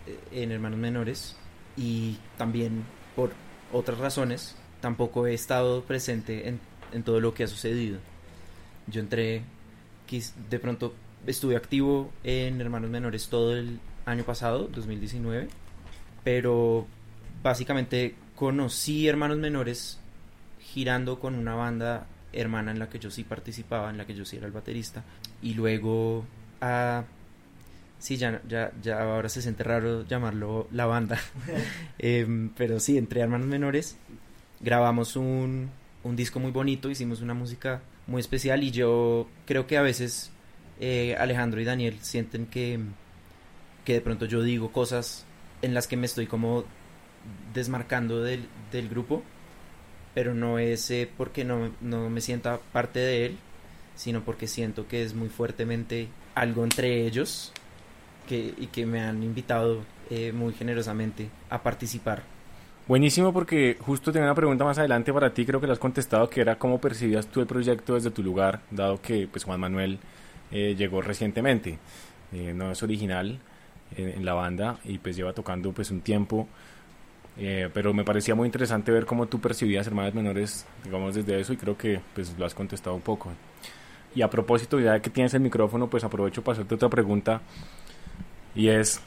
eh, 0.07 0.19
en 0.33 0.51
Hermanos 0.51 0.79
Menores 0.79 1.37
y 1.77 2.19
también 2.39 2.85
por 3.15 3.33
otras 3.71 3.99
razones 3.99 4.57
tampoco 4.81 5.27
he 5.27 5.35
estado 5.35 5.85
presente 5.85 6.49
en, 6.49 6.59
en 6.93 7.03
todo 7.03 7.21
lo 7.21 7.35
que 7.35 7.45
ha 7.45 7.49
sucedido. 7.49 7.99
Yo 8.87 9.01
entré, 9.01 9.43
de 10.51 10.59
pronto 10.59 10.95
estuve 11.27 11.57
activo 11.57 12.11
en 12.25 12.61
Hermanos 12.61 12.91
Menores 12.91 13.29
todo 13.29 13.57
el 13.57 13.81
año 14.07 14.25
pasado, 14.25 14.69
2019 14.73 15.49
pero 16.29 16.87
básicamente 17.43 18.15
conocí 18.35 19.09
hermanos 19.09 19.39
menores 19.39 19.99
girando 20.61 21.19
con 21.19 21.35
una 21.35 21.55
banda 21.55 22.07
hermana 22.35 22.71
en 22.71 22.79
la 22.79 22.91
que 22.91 22.99
yo 22.99 23.11
sí 23.11 23.25
participaba, 23.25 23.89
en 23.89 23.97
la 23.97 24.07
que 24.07 24.15
yo 24.15 24.27
sí 24.27 24.37
era 24.37 24.47
el 24.47 24.53
baterista, 24.53 25.05
y 25.41 25.55
luego 25.55 26.27
a... 26.61 27.05
Sí, 27.99 28.19
ya, 28.19 28.43
ya, 28.47 28.73
ya 28.83 29.01
ahora 29.01 29.31
se 29.31 29.41
siente 29.41 29.65
raro 29.65 30.07
llamarlo 30.07 30.69
la 30.71 30.85
banda. 30.85 31.19
Em, 31.99 32.51
pero 32.51 32.79
sí, 32.79 32.99
entre 32.99 33.23
hermanos 33.23 33.47
menores 33.47 33.97
grabamos 34.61 35.17
un, 35.17 35.71
un, 36.05 36.15
disco 36.15 36.41
muy 36.41 36.51
bonito, 36.51 36.91
hicimos 36.91 37.23
una 37.23 37.33
música 37.33 37.81
muy 38.09 38.21
especial 38.21 38.65
y 38.65 38.73
yo 38.73 39.29
creo 39.47 39.67
que 39.69 39.79
a 39.79 39.83
veces 39.83 40.33
eh, 40.81 41.15
Alejandro 41.19 41.61
y 41.61 41.65
Daniel 41.65 41.99
sienten 42.01 42.47
que, 42.47 42.81
que 43.85 43.93
de 43.93 44.01
pronto 44.01 44.25
yo 44.25 44.43
digo 44.43 44.73
cosas 44.73 45.25
en 45.63 45.75
las 45.75 45.87
que 45.87 45.97
me 45.97 46.07
estoy 46.07 46.27
como 46.27 46.65
desmarcando 47.53 48.23
del, 48.23 48.49
del 48.73 48.89
grupo, 48.89 49.23
pero 50.15 50.35
no 50.35 50.59
es 50.59 50.91
eh, 50.91 51.09
porque 51.17 51.45
no, 51.45 51.71
no, 51.81 52.09
me 52.09 52.21
sienta 52.21 52.59
parte 52.73 52.99
de 52.99 53.27
él, 53.27 53.39
sino 53.95 54.25
porque 54.25 54.47
siento 54.47 54.89
que 54.89 55.03
es 55.03 55.15
muy 55.15 55.29
fuertemente 55.29 56.09
algo 56.35 56.65
entre 56.65 57.07
ellos 57.07 57.53
que, 58.27 58.55
y 58.57 58.69
que 58.69 58.87
me 58.87 59.01
han 59.01 59.23
invitado 59.23 59.85
eh, 60.11 60.33
muy 60.33 60.55
generosamente 60.55 61.29
a 61.51 61.63
participar. 61.63 62.23
Buenísimo 62.89 63.35
porque 63.35 63.77
justo 63.81 64.11
tenía 64.11 64.27
una 64.27 64.35
pregunta 64.35 64.65
más 64.65 64.79
adelante 64.79 65.13
para 65.13 65.35
ti, 65.35 65.45
creo 65.45 65.61
que 65.61 65.67
la 65.67 65.75
has 65.75 65.79
contestado, 65.79 66.31
que 66.31 66.41
era 66.41 66.59
cómo 66.59 66.81
percibías 66.81 67.27
tú 67.27 67.41
el 67.41 67.47
proyecto 67.47 67.95
desde 67.95 68.11
tu 68.11 68.23
lugar, 68.23 68.63
dado 68.71 69.01
que 69.03 69.29
pues 69.31 69.45
Juan 69.45 69.61
Manuel 69.61 69.99
eh, 70.51 70.75
llegó 70.75 71.03
recientemente, 71.03 71.79
no 72.33 72.73
es 72.73 72.83
original, 72.83 73.39
en, 73.97 74.25
la 74.25 74.35
banda 74.35 74.79
y 74.85 74.99
pues 74.99 75.17
lleva 75.17 75.33
tocando 75.33 75.73
pues 75.73 75.91
un 75.91 76.01
tiempo. 76.01 76.49
Eh, 77.41 77.71
pero 77.73 77.95
me 77.95 78.05
parecía 78.05 78.35
muy 78.35 78.47
interesante 78.47 78.91
ver 78.91 79.07
cómo 79.07 79.27
tú 79.27 79.41
percibías 79.41 79.87
hermanas 79.87 80.15
menores, 80.15 80.67
digamos, 80.83 81.15
desde 81.15 81.39
eso 81.39 81.53
y 81.53 81.57
creo 81.57 81.77
que 81.79 82.01
pues 82.15 82.35
lo 82.39 82.45
has 82.45 82.55
contestado 82.55 82.97
un 82.97 83.03
poco. 83.03 83.31
Y 84.15 84.23
a 84.23 84.31
propósito, 84.31 84.81
ya 84.81 85.01
que 85.01 85.11
tienes 85.11 85.35
el 85.35 85.41
micrófono, 85.41 85.89
pues 85.89 86.03
aprovecho 86.05 86.43
para 86.43 86.55
hacerte 86.55 86.75
otra 86.75 86.89
pregunta 86.89 87.43
y 88.55 88.69
es, 88.69 89.01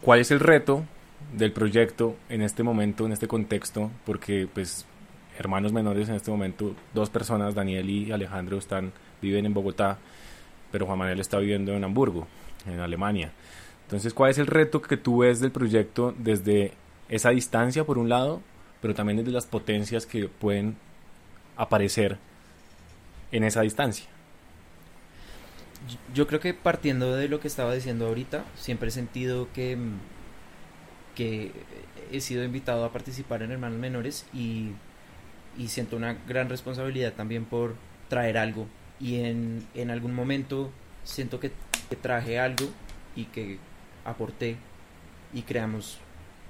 ¿cuál 0.00 0.20
es 0.20 0.30
el 0.30 0.40
reto 0.40 0.84
del 1.32 1.52
proyecto 1.52 2.16
en 2.28 2.42
este 2.42 2.62
momento, 2.62 3.06
en 3.06 3.12
este 3.12 3.28
contexto? 3.28 3.90
Porque 4.04 4.48
pues 4.52 4.86
hermanos 5.38 5.72
menores 5.72 6.08
en 6.08 6.14
este 6.14 6.30
momento, 6.30 6.74
dos 6.92 7.10
personas, 7.10 7.54
Daniel 7.54 7.90
y 7.90 8.12
Alejandro, 8.12 8.58
están, 8.58 8.92
viven 9.20 9.46
en 9.46 9.54
Bogotá, 9.54 9.98
pero 10.70 10.86
Juan 10.86 10.98
Manuel 10.98 11.20
está 11.20 11.38
viviendo 11.38 11.72
en 11.72 11.84
Hamburgo, 11.84 12.26
en 12.66 12.80
Alemania. 12.80 13.32
Entonces, 13.84 14.14
¿cuál 14.14 14.30
es 14.30 14.38
el 14.38 14.46
reto 14.46 14.80
que 14.80 14.96
tú 14.96 15.18
ves 15.18 15.40
del 15.40 15.50
proyecto 15.50 16.14
desde 16.18 16.72
esa 17.08 17.30
distancia, 17.30 17.84
por 17.84 17.98
un 17.98 18.08
lado, 18.08 18.40
pero 18.80 18.94
también 18.94 19.18
desde 19.18 19.32
las 19.32 19.46
potencias 19.46 20.06
que 20.06 20.28
pueden 20.28 20.76
aparecer 21.56 22.18
en 23.32 23.44
esa 23.44 23.60
distancia? 23.62 24.06
Yo 26.14 26.26
creo 26.26 26.40
que 26.40 26.54
partiendo 26.54 27.14
de 27.14 27.28
lo 27.28 27.40
que 27.40 27.48
estaba 27.48 27.74
diciendo 27.74 28.06
ahorita, 28.06 28.44
siempre 28.56 28.88
he 28.88 28.92
sentido 28.92 29.48
que, 29.52 29.76
que 31.14 31.52
he 32.10 32.20
sido 32.20 32.44
invitado 32.44 32.84
a 32.84 32.92
participar 32.92 33.42
en 33.42 33.52
Hermanos 33.52 33.78
Menores 33.78 34.26
y, 34.32 34.70
y 35.56 35.68
siento 35.68 35.96
una 35.96 36.14
gran 36.26 36.48
responsabilidad 36.48 37.12
también 37.12 37.44
por 37.44 37.76
traer 38.08 38.38
algo. 38.38 38.66
Y 39.00 39.16
en, 39.20 39.66
en 39.74 39.90
algún 39.90 40.14
momento 40.14 40.70
siento 41.04 41.40
que, 41.40 41.52
que 41.88 41.96
traje 41.96 42.38
algo 42.38 42.66
y 43.16 43.26
que 43.26 43.58
aporté 44.04 44.56
y 45.32 45.42
creamos 45.42 45.98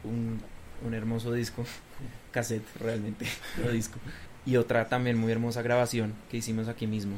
un, 0.04 0.40
un 0.84 0.94
hermoso 0.94 1.32
disco, 1.32 1.64
cassette 2.30 2.66
realmente, 2.78 3.26
no 3.64 3.70
disco, 3.70 3.98
y 4.46 4.56
otra 4.56 4.88
también 4.88 5.18
muy 5.18 5.32
hermosa 5.32 5.62
grabación 5.62 6.14
que 6.30 6.36
hicimos 6.36 6.68
aquí 6.68 6.86
mismo. 6.86 7.16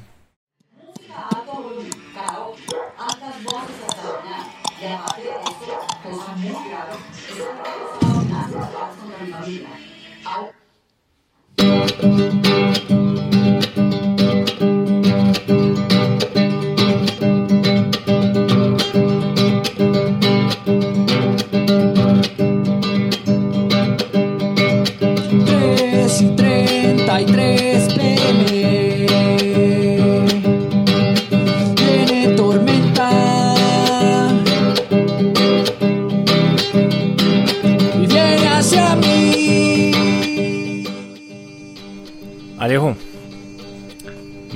Alejo, 7.36 7.52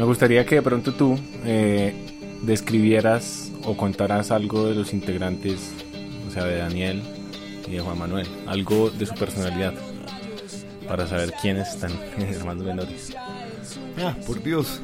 me 0.01 0.07
gustaría 0.07 0.47
que 0.47 0.55
de 0.55 0.63
pronto 0.63 0.95
tú 0.95 1.19
eh, 1.45 1.93
describieras 2.41 3.53
o 3.65 3.77
contaras 3.77 4.31
algo 4.31 4.67
de 4.67 4.75
los 4.75 4.95
integrantes, 4.95 5.73
o 6.27 6.31
sea, 6.31 6.45
de 6.45 6.57
Daniel 6.57 7.03
y 7.69 7.73
de 7.73 7.81
Juan 7.81 7.99
Manuel, 7.99 8.27
algo 8.47 8.89
de 8.89 9.05
su 9.05 9.15
personalidad, 9.15 9.75
para 10.89 11.07
saber 11.07 11.35
quiénes 11.43 11.69
están 11.69 11.93
hermanos 12.19 12.65
menores. 12.65 13.15
Ah, 13.99 14.17
por 14.27 14.43
Dios. 14.43 14.81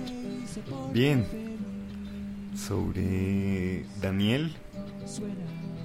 Bien. 0.92 1.24
Sobre 2.54 3.86
Daniel, 4.02 4.54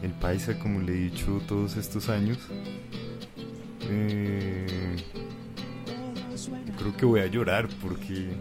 el 0.03 0.11
paisa, 0.11 0.59
como 0.59 0.81
le 0.81 0.91
he 0.91 0.97
dicho 1.05 1.41
todos 1.47 1.77
estos 1.77 2.09
años. 2.09 2.37
Eh, 3.89 4.97
creo 6.77 6.97
que 6.97 7.05
voy 7.05 7.21
a 7.21 7.27
llorar 7.27 7.69
porque 7.81 8.31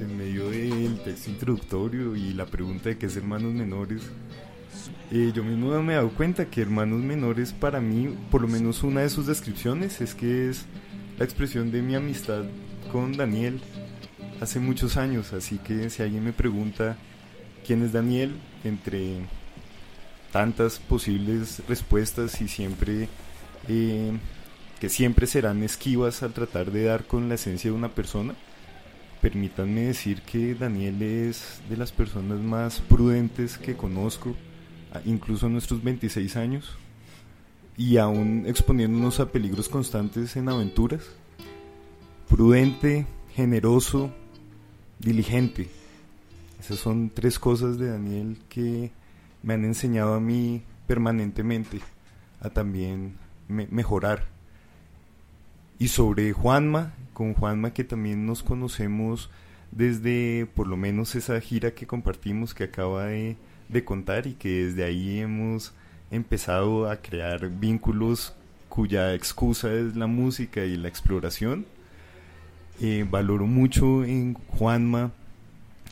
en 0.00 0.16
medio 0.16 0.50
del 0.50 1.00
texto 1.02 1.30
introductorio 1.30 2.16
y 2.16 2.32
la 2.32 2.46
pregunta 2.46 2.88
de 2.88 2.98
qué 2.98 3.06
es 3.06 3.16
hermanos 3.16 3.52
menores, 3.52 4.02
eh, 5.10 5.32
yo 5.34 5.42
mismo 5.42 5.70
me 5.82 5.92
he 5.92 5.96
dado 5.96 6.10
cuenta 6.10 6.46
que 6.46 6.60
hermanos 6.60 7.00
menores 7.00 7.52
para 7.52 7.80
mí, 7.80 8.14
por 8.30 8.42
lo 8.42 8.48
menos 8.48 8.82
una 8.82 9.00
de 9.00 9.08
sus 9.08 9.26
descripciones 9.26 10.00
es 10.00 10.14
que 10.14 10.50
es 10.50 10.66
la 11.18 11.24
expresión 11.24 11.70
de 11.70 11.82
mi 11.82 11.94
amistad 11.94 12.44
con 12.92 13.16
Daniel 13.16 13.60
hace 14.40 14.60
muchos 14.60 14.96
años, 14.96 15.32
así 15.32 15.58
que 15.58 15.90
si 15.90 16.02
alguien 16.02 16.24
me 16.24 16.32
pregunta 16.32 16.96
quién 17.66 17.82
es 17.82 17.92
Daniel, 17.92 18.36
entre 18.64 19.16
tantas 20.32 20.78
posibles 20.78 21.62
respuestas 21.68 22.40
y 22.40 22.48
siempre 22.48 23.08
eh, 23.66 24.12
que 24.80 24.88
siempre 24.88 25.26
serán 25.26 25.62
esquivas 25.62 26.22
al 26.22 26.32
tratar 26.32 26.70
de 26.70 26.84
dar 26.84 27.04
con 27.06 27.28
la 27.28 27.34
esencia 27.34 27.70
de 27.70 27.76
una 27.76 27.88
persona, 27.88 28.34
permítanme 29.20 29.82
decir 29.82 30.22
que 30.22 30.54
Daniel 30.54 31.02
es 31.02 31.60
de 31.68 31.76
las 31.76 31.92
personas 31.92 32.40
más 32.40 32.80
prudentes 32.80 33.58
que 33.58 33.76
conozco, 33.76 34.34
incluso 35.04 35.46
a 35.46 35.48
nuestros 35.48 35.82
26 35.82 36.36
años, 36.36 36.76
y 37.76 37.96
aún 37.98 38.44
exponiéndonos 38.46 39.20
a 39.20 39.30
peligros 39.30 39.68
constantes 39.68 40.36
en 40.36 40.48
aventuras. 40.48 41.02
Prudente, 42.28 43.06
generoso, 43.34 44.12
diligente. 44.98 45.68
Esas 46.60 46.78
son 46.78 47.10
tres 47.10 47.38
cosas 47.38 47.78
de 47.78 47.90
Daniel 47.90 48.38
que 48.48 48.90
me 49.42 49.54
han 49.54 49.64
enseñado 49.64 50.14
a 50.14 50.20
mí 50.20 50.62
permanentemente 50.86 51.80
a 52.40 52.50
también 52.50 53.16
mejorar. 53.48 54.26
Y 55.78 55.88
sobre 55.88 56.32
Juanma, 56.32 56.92
con 57.12 57.34
Juanma 57.34 57.72
que 57.72 57.84
también 57.84 58.26
nos 58.26 58.42
conocemos 58.42 59.30
desde 59.70 60.46
por 60.54 60.66
lo 60.66 60.76
menos 60.76 61.14
esa 61.14 61.40
gira 61.40 61.72
que 61.72 61.86
compartimos 61.86 62.54
que 62.54 62.64
acaba 62.64 63.06
de, 63.06 63.36
contar 63.84 64.26
y 64.26 64.34
que 64.34 64.64
desde 64.64 64.84
ahí 64.84 65.20
hemos 65.20 65.72
empezado 66.10 66.90
a 66.90 66.96
crear 66.96 67.48
vínculos 67.48 68.34
cuya 68.68 69.14
excusa 69.14 69.72
es 69.72 69.94
la 69.94 70.06
música 70.06 70.64
y 70.64 70.76
la 70.76 70.88
exploración. 70.88 71.66
Eh, 72.80 73.06
valoro 73.08 73.46
mucho 73.46 74.04
en 74.04 74.34
Juanma, 74.34 75.12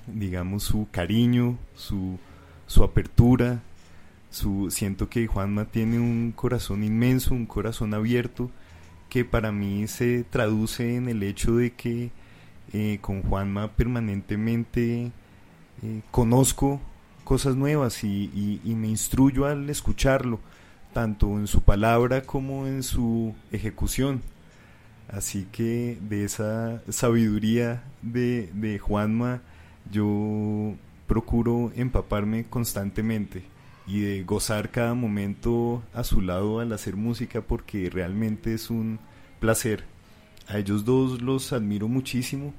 digamos, 0.07 0.65
su 0.65 0.89
cariño, 0.91 1.59
su, 1.77 2.19
su 2.67 2.83
apertura. 2.83 3.63
Su, 4.31 4.71
siento 4.71 5.09
que 5.09 5.29
Juanma 5.29 5.67
tiene 5.67 6.01
un 6.01 6.33
corazón 6.35 6.83
inmenso, 6.83 7.35
un 7.35 7.47
corazón 7.47 7.95
abierto 7.95 8.51
que 9.09 9.25
para 9.25 9.53
mí 9.53 9.87
se 9.87 10.25
traduce 10.25 10.97
en 10.97 11.09
el 11.09 11.23
hecho 11.23 11.57
de 11.57 11.73
que 11.73 12.11
eh, 12.73 12.99
con 13.01 13.23
Juanma 13.23 13.73
permanentemente 13.73 15.13
eh, 15.83 16.03
conozco 16.11 16.81
cosas 17.25 17.57
nuevas 17.57 18.05
y, 18.05 18.61
me 18.65 18.89
instruyo 18.89 19.47
al 19.47 19.69
escucharlo, 19.71 20.41
tanto 20.93 21.39
en 21.39 21.47
su 21.47 21.63
palabra 21.63 22.23
como 22.23 22.67
en 22.67 22.83
su 22.83 23.35
ejecución. 23.53 24.23
Así 25.09 25.47
que 25.53 25.99
de 26.01 26.25
esa 26.25 26.83
sabiduría 26.89 27.85
de, 28.03 28.51
de 28.55 28.79
Juanma 28.79 29.41
yo 29.91 30.75
procuro 31.07 31.73
empaparme 31.77 32.45
constantemente 32.45 33.45
y 33.87 34.01
de 34.01 34.25
gozar 34.25 34.71
cada 34.71 34.95
momento 34.95 35.83
a 35.95 36.05
su 36.05 36.21
lado 36.21 36.61
al 36.61 36.73
hacer 36.73 36.97
música 36.97 37.41
porque 37.41 37.89
realmente 37.91 38.55
es 38.55 38.71
un 38.71 38.99
placer. 39.41 39.85
A 40.49 40.59
ellos 40.59 40.85
dos 40.85 41.23
los 41.23 41.53
admiro 41.53 41.89
muchísimo 41.89 42.53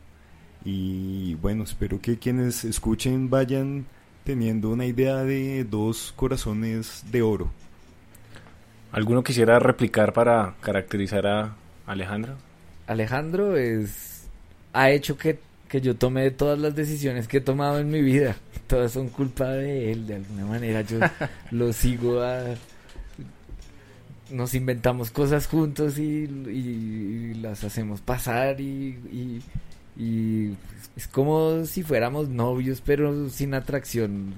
y 0.64 1.36
bueno, 1.36 1.64
espero 1.64 2.02
que 2.02 2.18
quienes 2.18 2.66
escuchen 2.66 3.30
vayan 3.30 3.86
teniendo 4.24 4.70
una 4.70 4.86
idea 4.86 5.24
de 5.24 5.64
dos 5.64 6.14
corazones 6.16 7.06
de 7.12 7.22
oro. 7.22 7.50
¿Alguno 8.92 9.24
quisiera 9.24 9.60
replicar 9.60 10.14
para 10.14 10.56
caracterizar 10.62 11.28
a 11.28 11.56
Alejandro? 11.86 12.36
Alejandro 12.88 13.56
es 13.56 14.28
ha 14.74 14.92
hecho 14.92 15.18
que 15.18 15.40
que 15.68 15.82
yo 15.82 15.96
tomé 15.96 16.32
todas 16.32 16.58
las 16.60 16.76
decisiones 16.76 17.28
que 17.28 17.38
he 17.38 17.42
tomado 17.42 17.80
en 17.80 17.90
mi 17.90 18.02
vida. 18.02 18.36
Todas 18.68 18.92
son 18.92 19.10
culpa 19.10 19.50
de 19.50 19.92
él, 19.92 20.08
de 20.08 20.16
alguna 20.16 20.46
manera. 20.46 20.82
Yo 20.82 21.00
lo 21.52 21.72
sigo 21.74 22.22
a... 22.22 22.56
Nos 24.30 24.54
inventamos 24.56 25.10
cosas 25.10 25.48
juntos 25.48 25.98
y, 25.98 27.34
las 27.36 27.64
hacemos 27.64 28.02
pasar 28.02 28.60
y, 28.60 29.42
y, 29.96 30.54
es 30.98 31.08
como 31.08 31.64
si 31.66 31.82
fuéramos 31.82 32.28
novios, 32.28 32.82
pero 32.86 33.30
sin 33.30 33.54
atracción. 33.54 34.34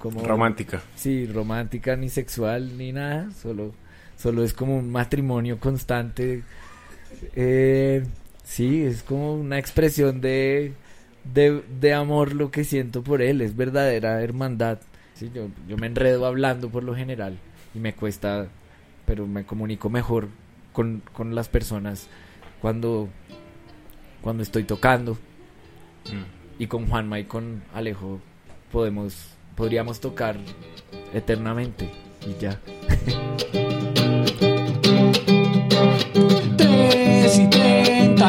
Como, 0.00 0.24
romántica. 0.24 0.82
Sí, 0.96 1.26
romántica, 1.26 1.94
ni 1.94 2.08
sexual, 2.08 2.76
ni 2.76 2.90
nada. 2.90 3.30
Solo, 3.40 3.72
solo 4.18 4.42
es 4.42 4.52
como 4.52 4.76
un 4.76 4.90
matrimonio 4.90 5.60
constante. 5.60 6.42
Eh, 7.36 8.04
Sí, 8.44 8.82
es 8.82 9.02
como 9.02 9.34
una 9.34 9.58
expresión 9.58 10.20
de, 10.20 10.74
de, 11.24 11.94
amor 11.94 12.34
lo 12.34 12.50
que 12.50 12.64
siento 12.64 13.02
por 13.02 13.22
él, 13.22 13.40
es 13.40 13.56
verdadera 13.56 14.22
hermandad. 14.22 14.78
Sí, 15.14 15.30
yo, 15.34 15.48
yo 15.68 15.76
me 15.76 15.86
enredo 15.86 16.26
hablando 16.26 16.68
por 16.68 16.82
lo 16.82 16.94
general 16.94 17.38
y 17.74 17.78
me 17.78 17.94
cuesta, 17.94 18.48
pero 19.06 19.26
me 19.26 19.44
comunico 19.44 19.90
mejor 19.90 20.28
con, 20.72 21.02
con 21.12 21.34
las 21.34 21.48
personas 21.48 22.08
cuando, 22.60 23.08
cuando 24.20 24.42
estoy 24.42 24.64
tocando. 24.64 25.14
Mm. 25.14 26.60
Y 26.62 26.66
con 26.66 26.86
Juanma 26.86 27.18
y 27.18 27.24
con 27.24 27.62
Alejo 27.74 28.20
podemos, 28.70 29.28
podríamos 29.56 30.00
tocar 30.00 30.36
eternamente 31.12 31.90
y 32.26 32.40
ya. 32.40 32.60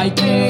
hay 0.04 0.10
que 0.10 0.48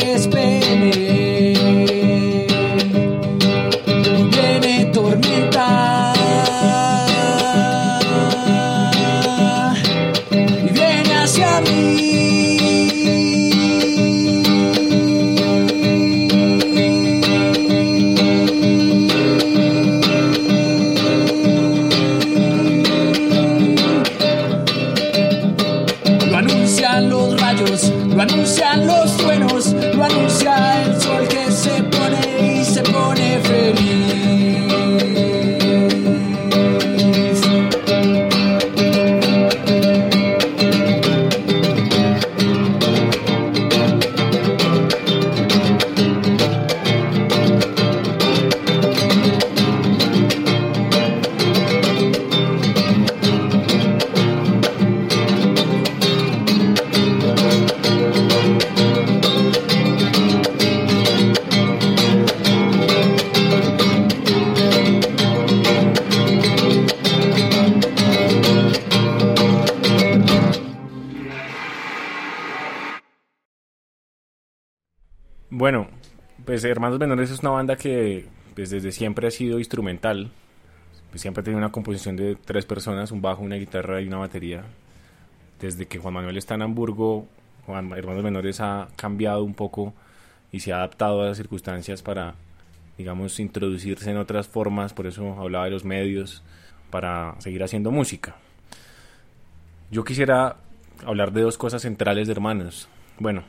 Hermanos 76.85 77.01
Menores 77.01 77.31
es 77.31 77.41
una 77.41 77.49
banda 77.49 77.77
que 77.77 78.27
pues, 78.55 78.69
desde 78.69 78.93
siempre 78.93 79.27
ha 79.27 79.31
sido 79.31 79.59
instrumental. 79.59 80.31
Pues, 81.09 81.23
siempre 81.23 81.41
ha 81.41 81.45
tenido 81.45 81.57
una 81.57 81.73
composición 81.73 82.15
de 82.15 82.37
tres 82.37 82.67
personas, 82.67 83.11
un 83.11 83.23
bajo, 83.23 83.43
una 83.43 83.57
guitarra 83.57 84.03
y 84.03 84.07
una 84.07 84.19
batería. 84.19 84.65
Desde 85.59 85.87
que 85.87 85.99
Juan 85.99 86.13
Manuel 86.13 86.37
está 86.37 86.57
en 86.57 86.61
Hamburgo, 86.61 87.27
Juan, 87.65 87.91
Hermanos 87.93 88.23
Menores 88.23 88.61
ha 88.61 88.89
cambiado 88.97 89.45
un 89.45 89.55
poco 89.55 89.95
y 90.53 90.61
se 90.61 90.75
ha 90.75 90.77
adaptado 90.77 91.23
a 91.23 91.29
las 91.29 91.39
circunstancias 91.39 92.03
para, 92.03 92.35
digamos, 92.99 93.41
introducirse 93.41 94.11
en 94.11 94.19
otras 94.19 94.47
formas. 94.47 94.93
Por 94.93 95.07
eso 95.07 95.41
hablaba 95.41 95.65
de 95.65 95.71
los 95.71 95.87
medios, 95.87 96.43
para 96.91 97.35
seguir 97.39 97.63
haciendo 97.63 97.93
música. 97.93 98.37
Yo 99.91 100.05
quisiera 100.05 100.57
hablar 101.07 101.33
de 101.33 101.41
dos 101.41 101.57
cosas 101.57 101.81
centrales 101.81 102.27
de 102.27 102.35
Hermanos. 102.35 102.91
Bueno, 103.19 103.43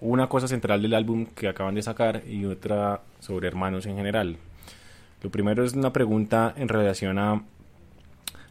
una 0.00 0.28
cosa 0.28 0.48
central 0.48 0.82
del 0.82 0.94
álbum 0.94 1.26
que 1.26 1.48
acaban 1.48 1.74
de 1.74 1.82
sacar 1.82 2.22
y 2.26 2.44
otra 2.44 3.00
sobre 3.20 3.48
hermanos 3.48 3.86
en 3.86 3.96
general. 3.96 4.36
Lo 5.22 5.30
primero 5.30 5.64
es 5.64 5.72
una 5.72 5.92
pregunta 5.92 6.54
en 6.56 6.68
relación 6.68 7.18
a 7.18 7.42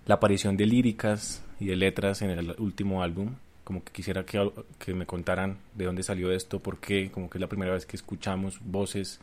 la 0.05 0.15
aparición 0.15 0.57
de 0.57 0.65
líricas 0.65 1.43
y 1.59 1.67
de 1.67 1.75
letras 1.75 2.21
en 2.21 2.31
el 2.31 2.55
último 2.57 3.03
álbum. 3.03 3.35
Como 3.63 3.83
que 3.83 3.91
quisiera 3.91 4.25
que, 4.25 4.51
que 4.77 4.93
me 4.93 5.05
contaran 5.05 5.57
de 5.73 5.85
dónde 5.85 6.03
salió 6.03 6.31
esto, 6.31 6.59
por 6.59 6.77
qué, 6.77 7.09
como 7.11 7.29
que 7.29 7.37
es 7.37 7.41
la 7.41 7.47
primera 7.47 7.73
vez 7.73 7.85
que 7.85 7.95
escuchamos 7.95 8.59
voces, 8.63 9.19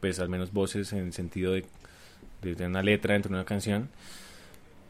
pues 0.00 0.18
al 0.20 0.28
menos 0.28 0.52
voces 0.52 0.92
en 0.92 1.00
el 1.00 1.12
sentido 1.12 1.52
de, 1.52 1.66
de, 2.42 2.66
una 2.66 2.82
letra 2.82 3.14
dentro 3.14 3.30
de 3.30 3.36
una 3.36 3.44
canción. 3.44 3.88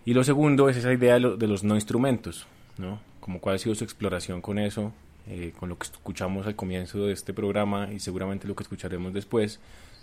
Y 0.05 0.15
lo 0.15 0.25
segundo 0.25 0.69
es 0.69 0.77
esa 0.77 0.93
idea 0.93 1.19
de, 1.19 1.37
de 1.37 1.47
los 1.47 1.65
no 1.65 1.75
instrumentos, 1.75 2.47
¿no? 2.79 3.01
Como 3.21 3.41
cuál 3.41 3.57
ha 3.57 3.59
sido 3.59 3.75
su 3.75 3.85
exploración 3.85 4.41
con 4.41 4.59
eso, 4.59 4.93
eh, 5.27 5.53
con 5.59 5.69
lo 5.69 5.79
que 5.79 5.87
escuchamos 5.87 6.47
al 6.47 6.57
comienzo 6.57 7.07
de 7.07 7.13
este 7.13 7.33
programa 7.33 7.93
y 7.93 8.01
seguramente 8.01 8.49
lo 8.49 8.57
que 8.57 8.63
escucharemos 8.63 9.13
después, 9.13 9.61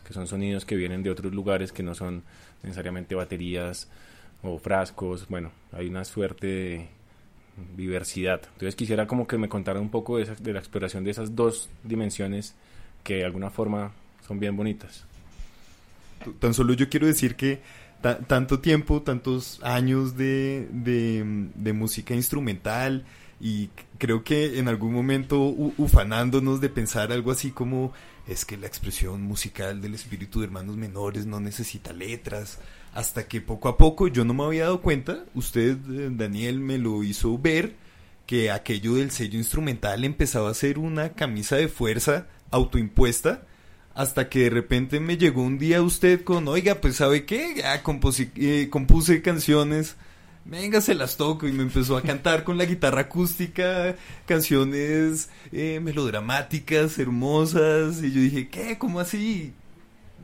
que 0.07 0.13
son 0.13 0.27
sonidos 0.27 0.65
que 0.65 0.75
vienen 0.75 1.03
de 1.03 1.09
otros 1.09 1.33
lugares 1.33 1.71
que 1.71 1.83
no 1.83 1.93
son 1.95 2.23
necesariamente 2.63 3.15
baterías 3.15 3.89
o 4.41 4.57
frascos, 4.57 5.27
bueno, 5.27 5.51
hay 5.71 5.87
una 5.87 6.05
suerte 6.05 6.47
de 6.47 6.87
diversidad. 7.75 8.41
Entonces 8.53 8.75
quisiera 8.75 9.07
como 9.07 9.27
que 9.27 9.37
me 9.37 9.49
contara 9.49 9.79
un 9.79 9.89
poco 9.89 10.17
de, 10.17 10.25
de 10.25 10.53
la 10.53 10.59
exploración 10.59 11.03
de 11.03 11.11
esas 11.11 11.35
dos 11.35 11.69
dimensiones 11.83 12.55
que 13.03 13.15
de 13.15 13.25
alguna 13.25 13.49
forma 13.49 13.91
son 14.25 14.39
bien 14.39 14.55
bonitas. 14.55 15.05
Tan 16.39 16.53
solo 16.53 16.73
yo 16.73 16.89
quiero 16.89 17.07
decir 17.07 17.35
que 17.35 17.61
tanto 18.27 18.59
tiempo, 18.59 19.01
tantos 19.01 19.59
años 19.63 20.15
de, 20.15 20.67
de, 20.71 21.49
de 21.55 21.73
música 21.73 22.13
instrumental, 22.13 23.03
y 23.39 23.69
creo 23.97 24.23
que 24.23 24.59
en 24.59 24.67
algún 24.67 24.93
momento 24.93 25.39
ufanándonos 25.39 26.59
de 26.59 26.69
pensar 26.69 27.11
algo 27.11 27.31
así 27.31 27.51
como 27.51 27.93
es 28.27 28.45
que 28.45 28.57
la 28.57 28.67
expresión 28.67 29.21
musical 29.23 29.81
del 29.81 29.95
espíritu 29.95 30.39
de 30.39 30.45
hermanos 30.45 30.77
menores 30.77 31.25
no 31.25 31.39
necesita 31.39 31.93
letras, 31.93 32.59
hasta 32.93 33.27
que 33.27 33.41
poco 33.41 33.69
a 33.69 33.77
poco 33.77 34.07
yo 34.07 34.25
no 34.25 34.33
me 34.33 34.43
había 34.43 34.63
dado 34.63 34.81
cuenta, 34.81 35.25
usted 35.33 35.77
eh, 35.89 36.09
Daniel 36.11 36.59
me 36.59 36.77
lo 36.77 37.03
hizo 37.03 37.37
ver, 37.37 37.75
que 38.27 38.51
aquello 38.51 38.95
del 38.95 39.09
sello 39.09 39.39
instrumental 39.39 40.05
empezaba 40.05 40.51
a 40.51 40.53
ser 40.53 40.77
una 40.77 41.13
camisa 41.13 41.55
de 41.55 41.67
fuerza 41.67 42.27
autoimpuesta, 42.51 43.47
hasta 43.95 44.29
que 44.29 44.41
de 44.41 44.49
repente 44.51 44.99
me 44.99 45.17
llegó 45.17 45.41
un 45.41 45.57
día 45.57 45.81
usted 45.81 46.23
con, 46.23 46.47
oiga, 46.47 46.75
pues 46.75 46.97
sabe 46.97 47.25
qué, 47.25 47.55
ya 47.57 47.81
eh, 48.35 48.69
compuse 48.69 49.21
canciones 49.23 49.95
venga, 50.49 50.81
se 50.81 50.95
las 50.95 51.17
toco 51.17 51.47
y 51.47 51.51
me 51.51 51.63
empezó 51.63 51.97
a 51.97 52.01
cantar 52.01 52.43
con 52.43 52.57
la 52.57 52.65
guitarra 52.65 53.01
acústica 53.01 53.95
canciones 54.25 55.29
eh, 55.51 55.79
melodramáticas, 55.81 56.97
hermosas, 56.99 58.03
y 58.03 58.11
yo 58.11 58.21
dije, 58.21 58.49
¿qué? 58.49 58.77
¿Cómo 58.77 58.99
así? 58.99 59.53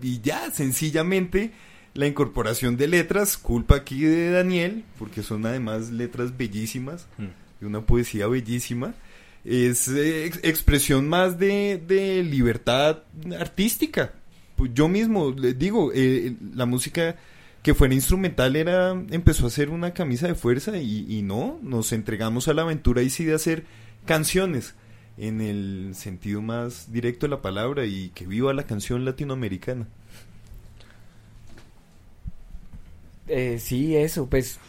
Y 0.01 0.21
ya, 0.21 0.51
sencillamente, 0.51 1.51
la 1.93 2.07
incorporación 2.07 2.77
de 2.77 2.87
letras, 2.87 3.37
culpa 3.37 3.75
aquí 3.75 4.01
de 4.01 4.31
Daniel, 4.31 4.83
porque 4.99 5.23
son 5.23 5.45
además 5.45 5.91
letras 5.91 6.35
bellísimas, 6.37 7.07
mm. 7.17 7.61
de 7.61 7.67
una 7.67 7.81
poesía 7.81 8.27
bellísima, 8.27 8.93
es 9.45 9.87
eh, 9.87 10.25
expresión 10.43 11.07
más 11.07 11.39
de, 11.39 11.81
de 11.87 12.23
libertad 12.23 13.03
artística. 13.39 14.13
Pues 14.55 14.71
yo 14.73 14.87
mismo, 14.87 15.31
le 15.31 15.53
digo, 15.53 15.91
eh, 15.93 16.35
la 16.53 16.65
música 16.65 17.15
que 17.65 17.73
fuera 17.73 17.95
instrumental 17.95 18.55
era 18.55 18.91
empezó 18.91 19.47
a 19.47 19.49
ser 19.49 19.71
una 19.71 19.91
camisa 19.91 20.27
de 20.27 20.35
fuerza 20.35 20.77
y, 20.77 21.23
no, 21.23 21.57
nos 21.63 21.93
entregamos 21.93 22.47
a 22.47 22.53
la 22.53 22.61
aventura 22.61 23.01
y 23.01 23.09
sí 23.09 23.25
de 23.25 23.33
hacer 23.33 23.63
canciones 24.05 24.75
en 25.17 25.41
el 25.41 25.95
sentido 25.95 26.43
más 26.43 26.91
directo 26.91 27.25
de 27.25 27.31
la 27.31 27.41
palabra 27.41 27.83
y 27.85 28.09
que 28.09 28.27
viva 28.27 28.53
la 28.53 28.67
canción 28.67 29.03
latinoamericana. 29.03 29.87
Eh, 33.27 33.57
sí, 33.59 33.95
eso, 33.95 34.27
pues 34.27 34.59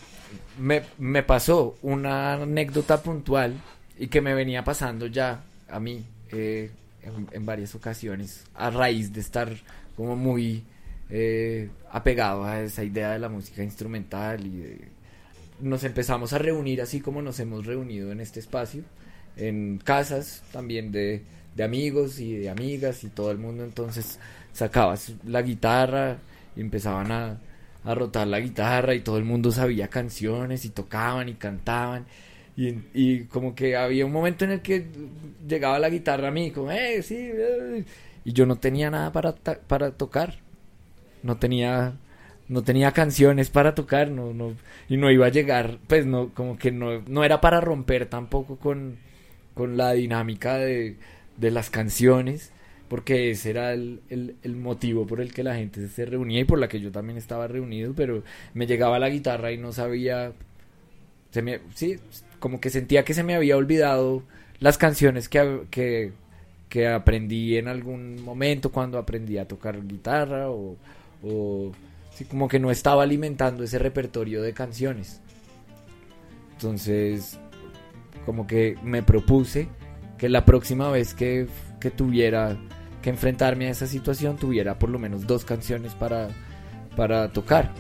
me, 0.59 0.81
me 0.97 1.23
pasó 1.23 1.77
una 1.83 2.33
anécdota 2.33 3.03
puntual 3.03 3.61
y 3.99 4.07
que 4.07 4.23
me 4.23 4.33
venía 4.33 4.65
pasando 4.65 5.07
ya 5.07 5.45
a 5.69 5.79
mí 5.81 6.03
eh, 6.33 6.71
en, 7.31 7.45
varias 7.45 7.75
ocasiones 7.75 8.45
a 8.55 8.71
raíz 8.71 9.13
de 9.13 9.21
estar 9.21 9.55
como 9.97 10.17
muy 10.17 10.65
eh, 11.09 11.71
apegado 11.91 12.45
a 12.45 12.61
esa 12.63 12.83
idea 12.83 13.13
de 13.13 13.19
la 13.19 13.29
música 13.29 13.63
instrumental 13.63 14.45
y 14.45 14.81
nos 15.61 15.85
empezamos 15.85 16.33
a 16.33 16.39
reunir 16.39 16.83
así 16.83 17.01
como 17.01 17.23
nos 17.23 17.39
hemos 17.41 17.65
reunido 17.65 18.13
en 18.13 18.21
este 18.21 18.41
espacio, 18.41 18.83
en 19.37 19.79
casas 19.79 20.43
también 20.53 20.93
de, 20.93 21.23
amigos 21.63 22.19
y 22.19 22.37
de 22.37 22.51
amigas 22.51 23.05
y 23.05 23.09
todo 23.09 23.31
el 23.31 23.39
mundo. 23.39 23.65
Entonces 23.65 24.19
sacabas 24.53 25.13
la 25.25 25.43
guitarra 25.43 26.19
y 26.57 26.61
empezaban 26.61 27.13
a, 27.13 27.39
a 27.85 27.95
rotar 27.95 28.27
la 28.27 28.41
guitarra 28.41 28.95
y 28.95 29.01
todo 29.01 29.19
el 29.19 29.25
mundo 29.25 29.51
sabía 29.53 29.89
canciones 29.89 30.65
y 30.65 30.71
tocaban 30.71 31.29
y 31.29 31.35
cantaban. 31.35 32.05
Y, 32.57 32.75
y, 32.95 33.25
como 33.25 33.55
que 33.55 33.77
había 33.77 34.07
un 34.07 34.13
momento 34.13 34.47
en 34.47 34.53
el 34.53 34.63
que 34.63 34.87
llegaba 35.47 35.79
la 35.79 35.91
guitarra 35.91 36.29
a 36.29 36.31
mí 36.31 36.51
como 36.51 36.71
eh 36.71 37.03
sí 37.03 37.15
eh", 37.19 37.85
y 38.25 38.33
yo 38.33 38.47
no 38.47 38.57
tenía 38.57 38.91
nada 38.91 39.13
para, 39.13 39.35
para 39.35 39.91
tocar 39.91 40.46
no 41.27 41.37
tenía 41.37 41.95
no 42.49 42.63
tenía 42.63 42.93
canciones 42.93 43.51
para 43.51 43.75
tocar, 43.75 44.11
no, 44.11 44.33
no, 44.33 44.55
y 44.89 44.97
no 44.97 45.11
iba 45.11 45.27
a 45.27 45.31
llegar, 45.31 45.79
pues 45.89 46.07
no, 46.07 46.33
como 46.33 46.57
que 46.59 46.71
no, 46.71 47.03
no 47.09 47.25
era 47.25 47.41
para 47.41 47.61
romper 47.61 48.07
tampoco 48.07 48.57
con, 48.57 48.99
con 49.55 49.77
la 49.77 49.93
dinámica 49.93 50.57
de, 50.57 50.97
de 51.37 51.51
las 51.51 51.71
canciones, 51.71 52.53
porque 52.89 53.31
ese 53.31 53.51
era 53.51 53.73
el, 53.73 54.01
el, 54.11 54.57
motivo 54.57 55.07
por 55.07 55.21
el 55.21 55.33
que 55.35 55.43
la 55.43 55.57
gente 55.57 55.89
se 55.89 56.07
reunía 56.07 56.41
y 56.41 56.45
por 56.45 56.59
la 56.61 56.69
que 56.69 56.81
yo 56.81 56.93
también 56.93 57.19
estaba 57.19 57.49
reunido, 57.49 57.95
pero 57.97 58.23
me 58.55 58.67
llegaba 58.67 59.01
la 59.01 59.09
guitarra 59.09 59.51
y 59.51 59.59
no 59.59 59.73
sabía, 59.73 60.33
se 61.31 61.43
me, 61.43 61.61
sí, 61.75 61.97
como 62.39 62.61
que 62.61 62.71
sentía 62.71 63.05
que 63.05 63.15
se 63.15 63.25
me 63.25 63.35
había 63.35 63.57
olvidado 63.57 64.23
las 64.61 64.79
canciones 64.79 65.29
que, 65.29 65.63
que, 65.71 66.13
que 66.69 66.87
aprendí 66.87 67.57
en 67.57 67.67
algún 67.67 68.23
momento 68.23 68.71
cuando 68.71 68.99
aprendí 68.99 69.37
a 69.39 69.49
tocar 69.49 69.85
guitarra 69.85 70.49
o 70.51 70.77
o 71.23 71.73
como 72.29 72.49
que 72.49 72.59
no 72.59 72.71
estaba 72.71 73.03
alimentando 73.03 73.63
ese 73.65 73.79
repertorio 73.79 74.43
de 74.43 74.53
canciones. 74.55 75.21
Entonces, 76.53 77.39
como 78.25 78.47
que 78.47 78.77
me 78.83 79.03
propuse 79.03 79.69
que 80.17 80.29
la 80.29 80.45
próxima 80.45 80.91
vez 80.91 81.15
que, 81.15 81.47
que 81.81 81.91
tuviera 81.91 82.57
que 83.03 83.11
enfrentarme 83.11 83.69
a 83.69 83.71
esa 83.71 83.87
situación 83.87 84.37
tuviera 84.37 84.79
por 84.79 84.91
lo 84.91 84.99
menos 84.99 85.27
dos 85.27 85.45
canciones 85.45 85.95
para, 85.95 86.29
para 86.97 87.29
tocar. 87.33 87.73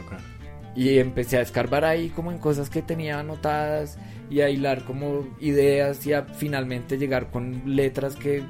Y 0.77 0.99
empecé 0.99 1.38
a 1.38 1.40
escarbar 1.40 1.85
ahí 1.85 2.11
como 2.11 2.31
en 2.31 2.38
cosas 2.38 2.68
que 2.70 2.83
tenía 2.83 3.18
anotadas 3.18 3.99
y 4.31 4.40
a 4.42 4.51
hilar 4.51 4.85
como 4.85 5.27
ideas 5.40 6.07
y 6.07 6.12
a 6.12 6.25
finalmente 6.25 6.99
llegar 6.99 7.31
con 7.31 7.62
letras 7.75 8.14
que, 8.14 8.44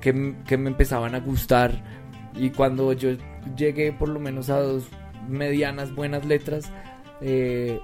que, 0.00 0.34
que 0.46 0.56
me 0.56 0.70
empezaban 0.70 1.14
a 1.14 1.20
gustar. 1.20 1.82
Y 2.34 2.50
cuando 2.50 2.92
yo 2.92 3.10
llegué 3.56 3.92
por 3.92 4.08
lo 4.08 4.20
menos 4.20 4.50
a 4.50 4.60
dos 4.60 4.88
medianas 5.28 5.94
buenas 5.94 6.24
letras 6.24 6.70
eh, 7.20 7.80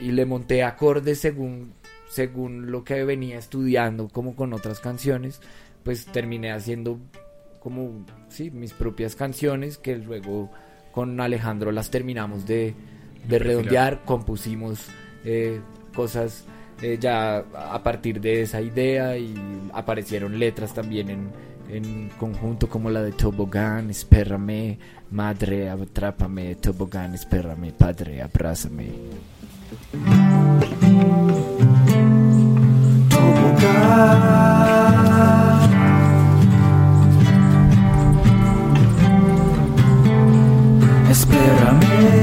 y 0.00 0.12
le 0.12 0.24
monté 0.24 0.62
acordes 0.62 1.18
según, 1.20 1.72
según 2.08 2.70
lo 2.70 2.84
que 2.84 3.04
venía 3.04 3.38
estudiando 3.38 4.08
como 4.08 4.34
con 4.34 4.52
otras 4.52 4.80
canciones, 4.80 5.40
pues 5.84 6.06
terminé 6.06 6.52
haciendo 6.52 6.98
como, 7.60 8.04
sí, 8.28 8.50
mis 8.50 8.72
propias 8.72 9.16
canciones 9.16 9.78
que 9.78 9.96
luego 9.96 10.50
con 10.92 11.20
Alejandro 11.20 11.72
las 11.72 11.90
terminamos 11.90 12.46
de, 12.46 12.74
de 13.28 13.38
redondear, 13.38 14.04
compusimos 14.04 14.86
eh, 15.24 15.60
cosas 15.94 16.44
eh, 16.80 16.96
ya 17.00 17.38
a 17.38 17.82
partir 17.82 18.20
de 18.20 18.42
esa 18.42 18.60
idea 18.60 19.18
y 19.18 19.34
aparecieron 19.72 20.38
letras 20.38 20.74
también 20.74 21.10
en, 21.10 21.30
en 21.68 22.10
conjunto 22.18 22.68
como 22.68 22.90
la 22.90 23.02
de 23.02 23.12
Tobogán, 23.12 23.90
Espérrame, 23.90 24.78
Madre, 25.10 25.70
Atrápame, 25.70 26.54
Tobogán, 26.56 27.14
Espérrame, 27.14 27.72
Padre, 27.72 28.22
Abrázame. 28.22 28.90
Tobogán. 33.08 34.28
Espérame. 41.10 42.17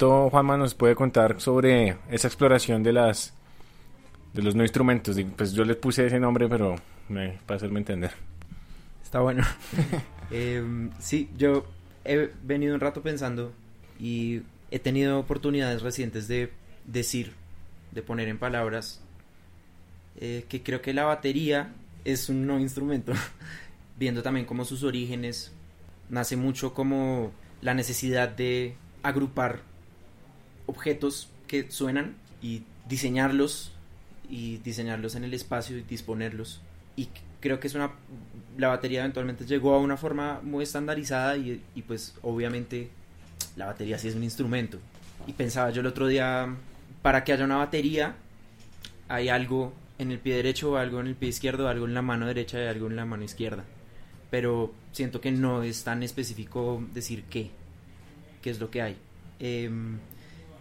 Pronto 0.00 0.30
Juanma 0.30 0.56
nos 0.56 0.74
puede 0.74 0.94
contar 0.94 1.40
sobre 1.42 1.98
esa 2.10 2.26
exploración 2.26 2.82
de 2.82 2.92
las 2.94 3.34
de 4.32 4.42
los 4.42 4.54
no 4.54 4.62
instrumentos. 4.62 5.16
Pues 5.36 5.52
yo 5.52 5.64
les 5.64 5.76
puse 5.76 6.06
ese 6.06 6.18
nombre, 6.18 6.48
pero 6.48 6.76
me, 7.08 7.38
para 7.46 7.56
hacerme 7.56 7.80
entender. 7.80 8.12
Está 9.02 9.20
bueno. 9.20 9.44
Em, 10.32 10.92
sí, 11.00 11.28
yo 11.36 11.66
he 12.04 12.30
venido 12.44 12.72
un 12.72 12.80
rato 12.80 13.02
pensando 13.02 13.52
y 13.98 14.42
he 14.70 14.78
tenido 14.78 15.18
oportunidades 15.18 15.82
recientes 15.82 16.28
de 16.28 16.52
decir, 16.86 17.32
de 17.90 18.00
poner 18.02 18.28
en 18.28 18.38
palabras, 18.38 19.02
eh, 20.20 20.44
que 20.48 20.62
creo 20.62 20.82
que 20.82 20.94
la 20.94 21.02
batería 21.02 21.72
es 22.04 22.28
un 22.28 22.46
no 22.46 22.60
instrumento. 22.60 23.12
Viendo 23.98 24.22
también 24.22 24.46
como 24.46 24.64
sus 24.64 24.84
orígenes, 24.84 25.52
nace 26.08 26.36
mucho 26.36 26.74
como 26.74 27.32
la 27.60 27.74
necesidad 27.74 28.28
de 28.28 28.76
agrupar 29.02 29.68
objetos 30.70 31.28
que 31.48 31.70
suenan 31.70 32.14
y 32.40 32.62
diseñarlos 32.88 33.72
y 34.28 34.58
diseñarlos 34.58 35.16
en 35.16 35.24
el 35.24 35.34
espacio 35.34 35.76
y 35.76 35.82
disponerlos. 35.82 36.60
Y 36.96 37.08
creo 37.40 37.58
que 37.58 37.66
es 37.66 37.74
una 37.74 37.90
la 38.56 38.68
batería 38.68 39.00
eventualmente 39.00 39.44
llegó 39.46 39.74
a 39.74 39.78
una 39.78 39.96
forma 39.96 40.40
muy 40.42 40.62
estandarizada 40.62 41.36
y, 41.36 41.62
y, 41.74 41.82
pues 41.82 42.14
obviamente 42.22 42.90
la 43.56 43.66
batería 43.66 43.98
sí 43.98 44.08
es 44.08 44.14
un 44.14 44.22
instrumento. 44.22 44.78
Y 45.26 45.32
pensaba 45.32 45.70
yo 45.70 45.80
el 45.80 45.86
otro 45.86 46.06
día 46.06 46.54
para 47.02 47.24
que 47.24 47.32
haya 47.32 47.44
una 47.44 47.56
batería 47.56 48.14
hay 49.08 49.28
algo 49.28 49.72
en 49.98 50.12
el 50.12 50.18
pie 50.18 50.36
derecho 50.36 50.76
algo 50.76 51.00
en 51.00 51.08
el 51.08 51.14
pie 51.14 51.30
izquierdo 51.30 51.68
algo 51.68 51.86
en 51.86 51.94
la 51.94 52.02
mano 52.02 52.26
derecha 52.26 52.62
y 52.62 52.66
algo 52.66 52.86
en 52.86 52.96
la 52.96 53.04
mano 53.04 53.24
izquierda. 53.24 53.64
Pero 54.30 54.72
siento 54.92 55.20
que 55.20 55.32
no 55.32 55.62
es 55.62 55.82
tan 55.82 56.02
específico 56.02 56.82
decir 56.94 57.24
qué 57.24 57.50
qué 58.42 58.50
es 58.50 58.60
lo 58.60 58.70
que 58.70 58.82
hay. 58.82 58.96
Em, 59.38 59.98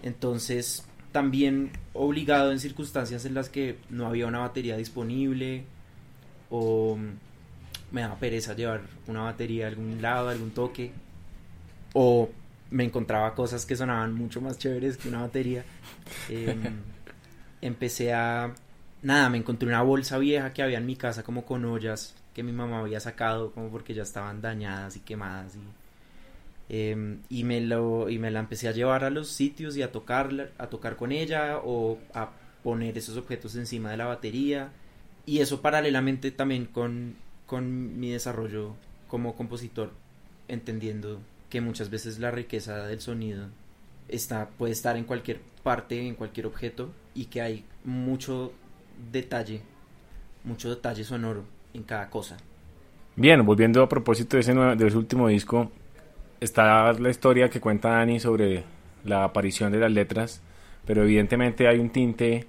entonces 0.03 0.85
también 1.11 1.71
obligado 1.93 2.51
en 2.51 2.59
circunstancias 2.59 3.25
en 3.25 3.33
las 3.33 3.49
que 3.49 3.77
no 3.89 4.07
había 4.07 4.27
una 4.27 4.39
batería 4.39 4.77
disponible 4.77 5.63
o 6.49 6.97
me 7.91 8.01
daba 8.01 8.15
pereza 8.17 8.53
llevar 8.53 8.81
una 9.07 9.23
batería 9.23 9.65
a 9.65 9.69
algún 9.69 10.01
lado, 10.01 10.29
a 10.29 10.31
algún 10.31 10.51
toque 10.51 10.91
o 11.93 12.29
me 12.71 12.83
encontraba 12.83 13.33
cosas 13.33 13.65
que 13.65 13.75
sonaban 13.75 14.13
mucho 14.13 14.41
más 14.41 14.57
chéveres 14.59 14.97
que 14.97 15.09
una 15.09 15.21
batería. 15.21 15.65
Em, 16.29 16.61
empecé 17.61 18.13
a 18.13 18.53
nada, 19.01 19.29
me 19.29 19.37
encontré 19.37 19.67
una 19.67 19.81
bolsa 19.81 20.17
vieja 20.17 20.53
que 20.53 20.61
había 20.61 20.77
en 20.77 20.85
mi 20.85 20.95
casa 20.95 21.23
como 21.23 21.45
con 21.45 21.65
ollas 21.65 22.15
que 22.33 22.43
mi 22.43 22.51
mamá 22.51 22.79
había 22.79 22.99
sacado 22.99 23.51
como 23.51 23.69
porque 23.69 23.93
ya 23.93 24.03
estaban 24.03 24.41
dañadas 24.41 24.95
y 24.95 24.99
quemadas 24.99 25.55
y 25.55 25.59
Em, 26.71 27.21
y 27.29 27.43
me 27.43 27.61
lo 27.61 28.09
y 28.09 28.19
me 28.19 28.29
la 28.29 28.39
empecé 28.39 28.67
a 28.67 28.71
llevar 28.71 29.03
a 29.03 29.09
los 29.09 29.29
sitios 29.29 29.75
y 29.75 29.81
a 29.81 29.91
tocarla 29.91 30.49
a 30.59 30.67
tocar 30.67 30.97
con 30.97 31.11
ella 31.11 31.57
o 31.63 31.97
a 32.13 32.29
poner 32.63 32.95
esos 32.95 33.17
objetos 33.17 33.55
encima 33.55 33.89
de 33.89 33.97
la 33.97 34.05
batería. 34.05 34.69
Y 35.25 35.39
eso 35.39 35.61
paralelamente 35.61 36.31
también 36.31 36.65
con, 36.65 37.15
con 37.47 37.99
mi 37.99 38.11
desarrollo 38.11 38.75
como 39.07 39.35
compositor 39.35 39.91
entendiendo 40.47 41.19
que 41.49 41.61
muchas 41.61 41.89
veces 41.89 42.19
la 42.19 42.31
riqueza 42.31 42.85
del 42.85 43.01
sonido 43.01 43.47
está 44.07 44.49
puede 44.49 44.73
estar 44.73 44.97
en 44.97 45.03
cualquier 45.03 45.39
parte 45.63 46.07
en 46.07 46.15
cualquier 46.15 46.45
objeto 46.45 46.91
y 47.15 47.25
que 47.25 47.41
hay 47.41 47.65
mucho 47.83 48.53
detalle 49.11 49.61
mucho 50.43 50.69
detalle 50.69 51.03
sonoro 51.03 51.43
en 51.73 51.83
cada 51.83 52.09
cosa. 52.09 52.37
Bien, 53.15 53.45
volviendo 53.45 53.83
a 53.83 53.89
propósito 53.89 54.37
de 54.37 54.41
ese, 54.41 54.53
de 54.53 54.87
ese 54.87 54.97
último 54.97 55.27
disco, 55.27 55.71
está 56.39 56.93
la 56.93 57.09
historia 57.09 57.49
que 57.49 57.59
cuenta 57.59 57.89
Dani 57.89 58.19
sobre 58.19 58.63
la 59.05 59.23
aparición 59.23 59.71
de 59.71 59.79
las 59.79 59.91
letras, 59.91 60.41
pero 60.85 61.03
evidentemente 61.03 61.67
hay 61.67 61.79
un 61.79 61.89
tinte, 61.89 62.45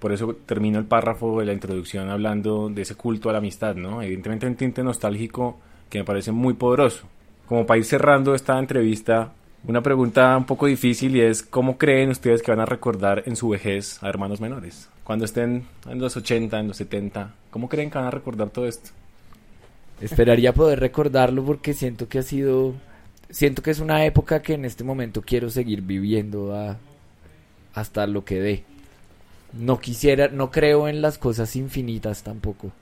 por 0.00 0.12
eso 0.12 0.36
termino 0.46 0.78
el 0.78 0.84
párrafo 0.84 1.40
de 1.40 1.46
la 1.46 1.52
introducción 1.52 2.10
hablando 2.10 2.68
de 2.68 2.82
ese 2.82 2.94
culto 2.94 3.28
a 3.28 3.32
la 3.32 3.38
amistad, 3.38 3.74
¿no? 3.74 4.02
Evidentemente 4.02 4.46
hay 4.46 4.50
un 4.50 4.56
tinte 4.56 4.82
nostálgico 4.82 5.58
que 5.88 5.98
me 5.98 6.04
parece 6.04 6.32
muy 6.32 6.54
poderoso. 6.54 7.06
Como 7.46 7.66
para 7.66 7.78
ir 7.78 7.84
cerrando 7.84 8.34
esta 8.34 8.58
entrevista, 8.58 9.32
una 9.66 9.82
pregunta 9.82 10.36
un 10.36 10.44
poco 10.44 10.66
difícil 10.66 11.16
y 11.16 11.20
es 11.20 11.42
¿cómo 11.42 11.76
creen 11.76 12.10
ustedes 12.10 12.42
que 12.42 12.50
van 12.50 12.60
a 12.60 12.66
recordar 12.66 13.24
en 13.26 13.36
su 13.36 13.48
vejez 13.48 14.02
a 14.02 14.08
hermanos 14.08 14.40
menores? 14.40 14.88
Cuando 15.04 15.24
estén 15.24 15.66
en 15.88 15.98
los 16.00 16.16
80, 16.16 16.58
en 16.58 16.68
los 16.68 16.76
70, 16.76 17.34
¿cómo 17.50 17.68
creen 17.68 17.90
que 17.90 17.98
van 17.98 18.06
a 18.06 18.10
recordar 18.10 18.50
todo 18.50 18.66
esto? 18.66 18.90
Esperaría 20.00 20.52
poder 20.52 20.80
recordarlo 20.80 21.44
porque 21.44 21.72
siento 21.72 22.08
que 22.08 22.18
ha 22.18 22.22
sido, 22.22 22.74
siento 23.30 23.62
que 23.62 23.70
es 23.70 23.80
una 23.80 24.04
época 24.04 24.42
que 24.42 24.54
en 24.54 24.64
este 24.64 24.84
momento 24.84 25.22
quiero 25.22 25.50
seguir 25.50 25.82
viviendo 25.82 26.54
a- 26.54 26.76
hasta 27.74 28.06
lo 28.06 28.24
que 28.24 28.40
dé. 28.40 28.64
No 29.52 29.78
quisiera, 29.78 30.28
no 30.28 30.50
creo 30.50 30.88
en 30.88 31.00
las 31.02 31.18
cosas 31.18 31.56
infinitas 31.56 32.22
tampoco. 32.22 32.72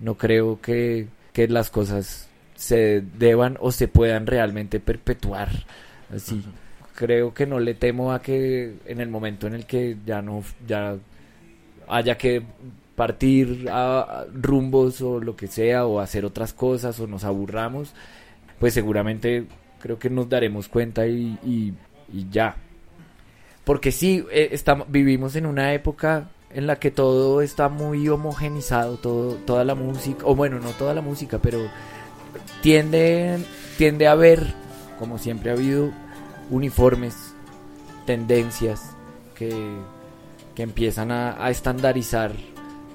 No 0.00 0.14
creo 0.16 0.60
que, 0.60 1.08
que 1.32 1.48
las 1.48 1.70
cosas 1.70 2.28
se 2.54 3.02
deban 3.18 3.56
o 3.60 3.72
se 3.72 3.88
puedan 3.88 4.26
realmente 4.26 4.80
perpetuar 4.80 5.48
así. 6.14 6.44
Creo 6.94 7.32
que 7.34 7.46
no 7.46 7.60
le 7.60 7.74
temo 7.74 8.12
a 8.12 8.20
que 8.22 8.74
en 8.86 9.00
el 9.00 9.08
momento 9.08 9.46
en 9.46 9.54
el 9.54 9.66
que 9.66 9.96
ya 10.04 10.20
no, 10.22 10.42
ya 10.66 10.96
haya 11.88 12.18
que 12.18 12.42
partir 12.96 13.68
a 13.70 14.24
rumbos 14.34 15.00
o 15.02 15.20
lo 15.20 15.36
que 15.36 15.46
sea 15.46 15.86
o 15.86 16.00
hacer 16.00 16.24
otras 16.24 16.52
cosas 16.52 16.98
o 16.98 17.06
nos 17.06 17.22
aburramos, 17.24 17.92
pues 18.58 18.74
seguramente 18.74 19.46
creo 19.80 19.98
que 19.98 20.10
nos 20.10 20.28
daremos 20.28 20.68
cuenta 20.68 21.06
y, 21.06 21.38
y- 21.44 21.74
ya. 22.30 22.56
Porque 23.64 23.92
sí, 23.92 24.24
eh, 24.32 24.48
estamos, 24.52 24.90
vivimos 24.90 25.36
en 25.36 25.44
una 25.46 25.74
época 25.74 26.30
en 26.54 26.66
la 26.66 26.76
que 26.76 26.90
todo 26.90 27.42
está 27.42 27.68
muy 27.68 28.08
homogenizado, 28.08 28.96
todo, 28.96 29.34
toda 29.34 29.64
la 29.64 29.74
música, 29.74 30.24
o 30.24 30.34
bueno, 30.34 30.58
no 30.58 30.70
toda 30.70 30.94
la 30.94 31.02
música, 31.02 31.38
pero 31.38 31.58
tiende, 32.62 33.38
tiende 33.76 34.06
a 34.08 34.12
haber, 34.12 34.54
como 34.98 35.18
siempre 35.18 35.50
ha 35.50 35.54
habido, 35.54 35.90
uniformes, 36.50 37.34
tendencias 38.06 38.96
que, 39.34 39.52
que 40.54 40.62
empiezan 40.62 41.10
a, 41.12 41.44
a 41.44 41.50
estandarizar 41.50 42.32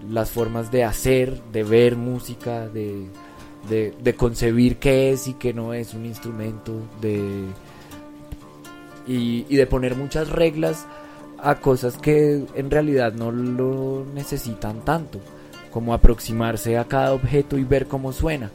las 0.10 0.32
formas 0.32 0.72
de 0.72 0.84
hacer, 0.84 1.42
de 1.52 1.64
ver 1.64 1.96
música, 1.96 2.68
de, 2.68 3.06
de, 3.70 4.16
concebir 4.16 4.78
qué 4.78 5.12
es 5.12 5.28
y 5.28 5.34
qué 5.34 5.54
no 5.54 5.74
es 5.74 5.94
un 5.94 6.06
instrumento, 6.06 6.74
de 7.02 7.46
y, 9.06 9.46
y 9.50 9.56
de 9.56 9.68
poner 9.68 9.96
muchas 9.96 10.30
reglas 10.30 10.86
a 11.44 11.56
cosas 11.56 11.98
que 11.98 12.46
en 12.56 12.72
realidad 12.72 13.14
no 13.14 13.32
lo 13.32 14.06
necesitan 14.14 14.82
tanto, 14.86 15.20
como 15.72 15.94
aproximarse 15.94 16.78
a 16.78 16.86
cada 16.86 17.14
objeto 17.14 17.58
y 17.58 17.64
ver 17.64 17.88
cómo 17.88 18.14
suena, 18.14 18.50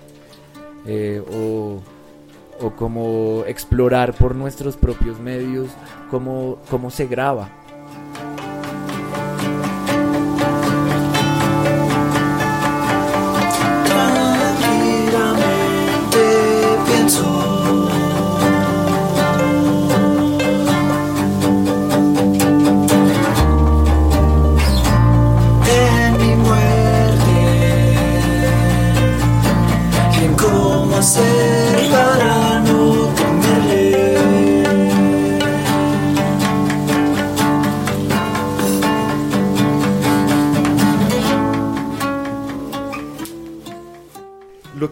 eh, 0.86 1.22
o, 1.30 1.80
o 2.60 2.70
como 2.76 3.44
explorar 3.46 4.14
por 4.14 4.34
nuestros 4.34 4.76
propios 4.76 5.20
medios 5.20 5.68
cómo, 6.10 6.58
cómo 6.70 6.90
se 6.90 7.06
graba. 7.06 7.50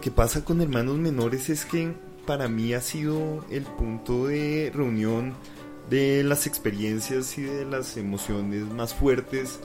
Que 0.07 0.11
pasa 0.11 0.45
con 0.45 0.61
hermanos 0.61 0.97
menores 0.97 1.49
es 1.49 1.65
que 1.65 1.91
para 2.25 2.47
mí 2.47 2.73
ha 2.73 2.79
sido 2.79 3.43
el 3.49 3.63
punto 3.63 4.27
de 4.27 4.71
reunión 4.73 5.33
de 5.89 6.23
las 6.23 6.47
experiencias 6.47 7.37
y 7.37 7.41
de 7.41 7.65
las 7.65 7.97
emociones 7.97 8.63
más 8.71 8.93
fuertes 8.93 9.59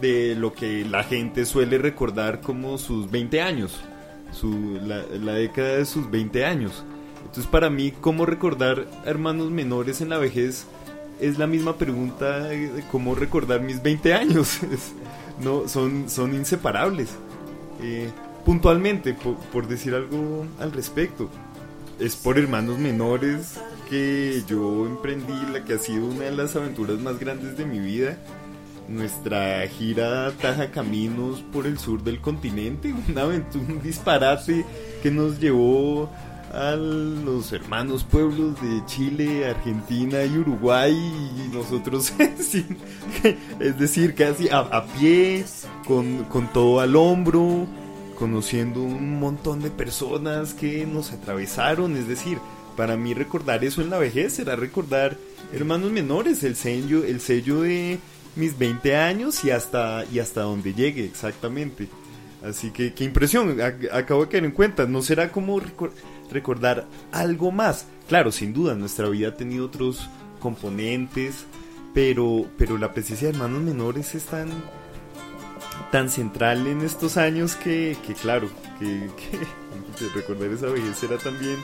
de 0.00 0.36
lo 0.36 0.54
que 0.54 0.84
la 0.84 1.02
gente 1.02 1.44
suele 1.46 1.78
recordar 1.78 2.42
como 2.42 2.78
sus 2.78 3.10
20 3.10 3.42
años, 3.42 3.80
su, 4.30 4.78
la, 4.80 5.02
la 5.20 5.32
década 5.32 5.78
de 5.78 5.84
sus 5.84 6.08
20 6.08 6.44
años. 6.44 6.84
Entonces 7.26 7.48
para 7.48 7.68
mí, 7.68 7.90
¿cómo 7.90 8.24
recordar 8.24 8.86
hermanos 9.04 9.50
menores 9.50 10.00
en 10.00 10.10
la 10.10 10.18
vejez? 10.18 10.64
Es 11.20 11.40
la 11.40 11.48
misma 11.48 11.76
pregunta 11.76 12.38
de 12.44 12.84
cómo 12.92 13.16
recordar 13.16 13.62
mis 13.62 13.82
20 13.82 14.14
años. 14.14 14.60
No, 15.40 15.66
son, 15.66 16.08
son 16.10 16.34
inseparables. 16.34 17.08
Eh, 17.80 18.10
puntualmente, 18.44 19.14
por, 19.52 19.66
decir 19.66 19.94
algo 19.94 20.46
al 20.60 20.72
respecto, 20.72 21.28
es 21.98 22.16
por 22.16 22.38
hermanos 22.38 22.78
menores 22.78 23.58
que 23.88 24.42
yo 24.48 24.86
emprendí 24.86 25.34
la 25.52 25.64
que 25.64 25.74
ha 25.74 25.78
sido 25.78 26.06
una 26.06 26.24
de 26.24 26.32
las 26.32 26.56
aventuras 26.56 26.98
más 26.98 27.18
grandes 27.18 27.56
de 27.56 27.64
mi 27.64 27.78
vida. 27.78 28.16
Nuestra 28.88 29.66
gira 29.68 30.32
taja 30.40 30.70
caminos 30.70 31.40
por 31.52 31.66
el 31.66 31.78
sur 31.78 32.02
del 32.02 32.20
continente, 32.20 32.92
una 33.08 33.22
aventura, 33.22 33.64
un 33.68 33.82
disparate 33.82 34.64
que 35.02 35.10
nos 35.10 35.38
llevó 35.38 36.10
a 36.52 36.76
los 36.76 37.50
hermanos 37.52 38.04
pueblos 38.04 38.60
de 38.60 38.84
Chile, 38.84 39.48
Argentina 39.48 40.22
y 40.24 40.36
Uruguay 40.36 40.92
y 40.92 41.54
nosotros, 41.54 42.12
es 43.60 43.78
decir, 43.78 44.14
casi 44.14 44.50
a, 44.50 44.58
a 44.58 44.84
pie, 44.84 45.44
con, 45.86 46.24
con 46.24 46.52
todo 46.52 46.80
al 46.80 46.94
hombro, 46.94 47.66
conociendo 48.22 48.80
un 48.84 49.18
montón 49.18 49.62
de 49.62 49.70
personas 49.72 50.54
que 50.54 50.86
nos 50.86 51.10
atravesaron, 51.10 51.96
es 51.96 52.06
decir, 52.06 52.38
para 52.76 52.96
mí 52.96 53.14
recordar 53.14 53.64
eso 53.64 53.82
en 53.82 53.90
la 53.90 53.98
vejez 53.98 54.34
será 54.34 54.54
recordar 54.54 55.16
hermanos 55.52 55.90
menores, 55.90 56.44
el 56.44 56.54
sello, 56.54 57.02
el 57.02 57.20
sello 57.20 57.62
de 57.62 57.98
mis 58.36 58.56
20 58.56 58.94
años 58.94 59.44
y 59.44 59.50
hasta, 59.50 60.04
y 60.12 60.20
hasta 60.20 60.42
donde 60.42 60.72
llegue 60.72 61.04
exactamente. 61.04 61.88
Así 62.48 62.70
que 62.70 62.94
qué 62.94 63.02
impresión, 63.02 63.56
ac- 63.58 63.92
acabo 63.92 64.24
de 64.24 64.28
caer 64.30 64.44
en 64.44 64.52
cuenta, 64.52 64.86
no 64.86 65.02
será 65.02 65.32
como 65.32 65.58
recor- 65.60 65.90
recordar 66.30 66.86
algo 67.10 67.50
más. 67.50 67.86
Claro, 68.08 68.30
sin 68.30 68.52
duda, 68.52 68.76
nuestra 68.76 69.08
vida 69.08 69.30
ha 69.30 69.34
tenido 69.34 69.66
otros 69.66 70.08
componentes, 70.38 71.44
pero, 71.92 72.46
pero 72.56 72.78
la 72.78 72.92
presencia 72.92 73.26
de 73.26 73.34
hermanos 73.34 73.62
menores 73.62 74.14
es 74.14 74.26
tan, 74.26 74.48
tan 75.90 76.08
central 76.08 76.66
en 76.66 76.82
estos 76.82 77.16
años 77.16 77.54
que, 77.54 77.96
que 78.06 78.14
claro, 78.14 78.48
que, 78.78 79.08
recordar 80.14 80.50
esa 80.50 80.66
vejez 80.66 80.96
será 80.96 81.18
también 81.18 81.56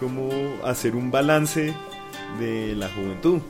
como 0.00 0.30
hacer 0.64 0.94
un 0.96 1.10
balance 1.10 1.74
de 2.38 2.74
la 2.76 2.88
juventud. 2.90 3.40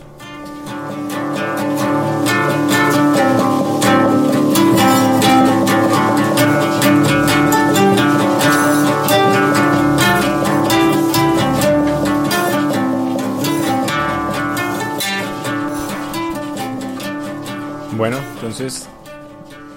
Bueno, 17.96 18.18
entonces, 18.34 18.88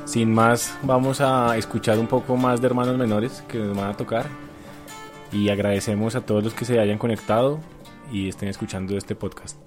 sin 0.08 0.34
más, 0.34 0.74
vamos 0.84 1.20
a 1.20 1.58
escuchar 1.58 2.00
un 2.00 2.08
poco 2.08 2.38
más 2.38 2.62
de 2.62 2.68
hermanos 2.68 2.98
menores 2.98 3.44
que 3.50 3.60
nos 3.60 3.76
van 3.76 3.90
a 3.90 3.98
tocar. 3.98 4.26
Y 5.34 5.50
agradecemos 5.50 6.16
a 6.16 6.22
todos 6.22 6.46
los 6.46 6.54
que 6.54 6.64
se 6.64 6.80
hayan 6.80 6.98
conectado 6.98 7.60
y 8.10 8.30
estén 8.30 8.48
escuchando 8.48 8.98
este 8.98 9.16
podcast. 9.16 9.67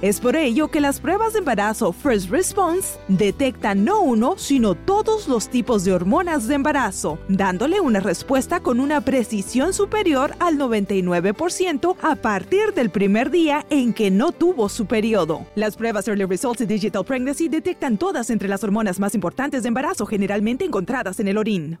Es 0.00 0.20
por 0.20 0.36
ello 0.36 0.68
que 0.68 0.80
las 0.80 1.00
pruebas 1.00 1.32
de 1.32 1.40
embarazo 1.40 1.92
First 1.92 2.30
Response 2.30 3.00
detectan 3.08 3.84
no 3.84 4.00
uno, 4.00 4.34
sino 4.38 4.76
todos 4.76 5.26
los 5.26 5.48
tipos 5.48 5.84
de 5.84 5.92
hormonas 5.92 6.46
de 6.46 6.54
embarazo, 6.54 7.18
dándole 7.28 7.80
una 7.80 7.98
respuesta 7.98 8.60
con 8.60 8.78
una 8.78 9.00
precisión 9.00 9.72
superior 9.72 10.36
al 10.38 10.56
99% 10.56 11.96
a 12.00 12.14
partir 12.14 12.74
del 12.74 12.90
primer 12.90 13.32
día 13.32 13.66
en 13.70 13.92
que 13.92 14.12
no 14.12 14.30
tuvo 14.30 14.68
su 14.68 14.86
periodo. 14.86 15.44
Las 15.56 15.74
pruebas 15.74 16.06
Early 16.06 16.26
Results 16.26 16.60
y 16.60 16.66
Digital 16.66 17.04
Pregnancy 17.04 17.48
detectan 17.48 17.98
todas 17.98 18.30
entre 18.30 18.48
las 18.48 18.62
hormonas 18.62 19.00
más 19.00 19.16
importantes 19.16 19.64
de 19.64 19.68
embarazo 19.68 20.06
generalmente 20.06 20.64
encontradas 20.64 21.18
en 21.18 21.26
el 21.26 21.38
orín. 21.38 21.80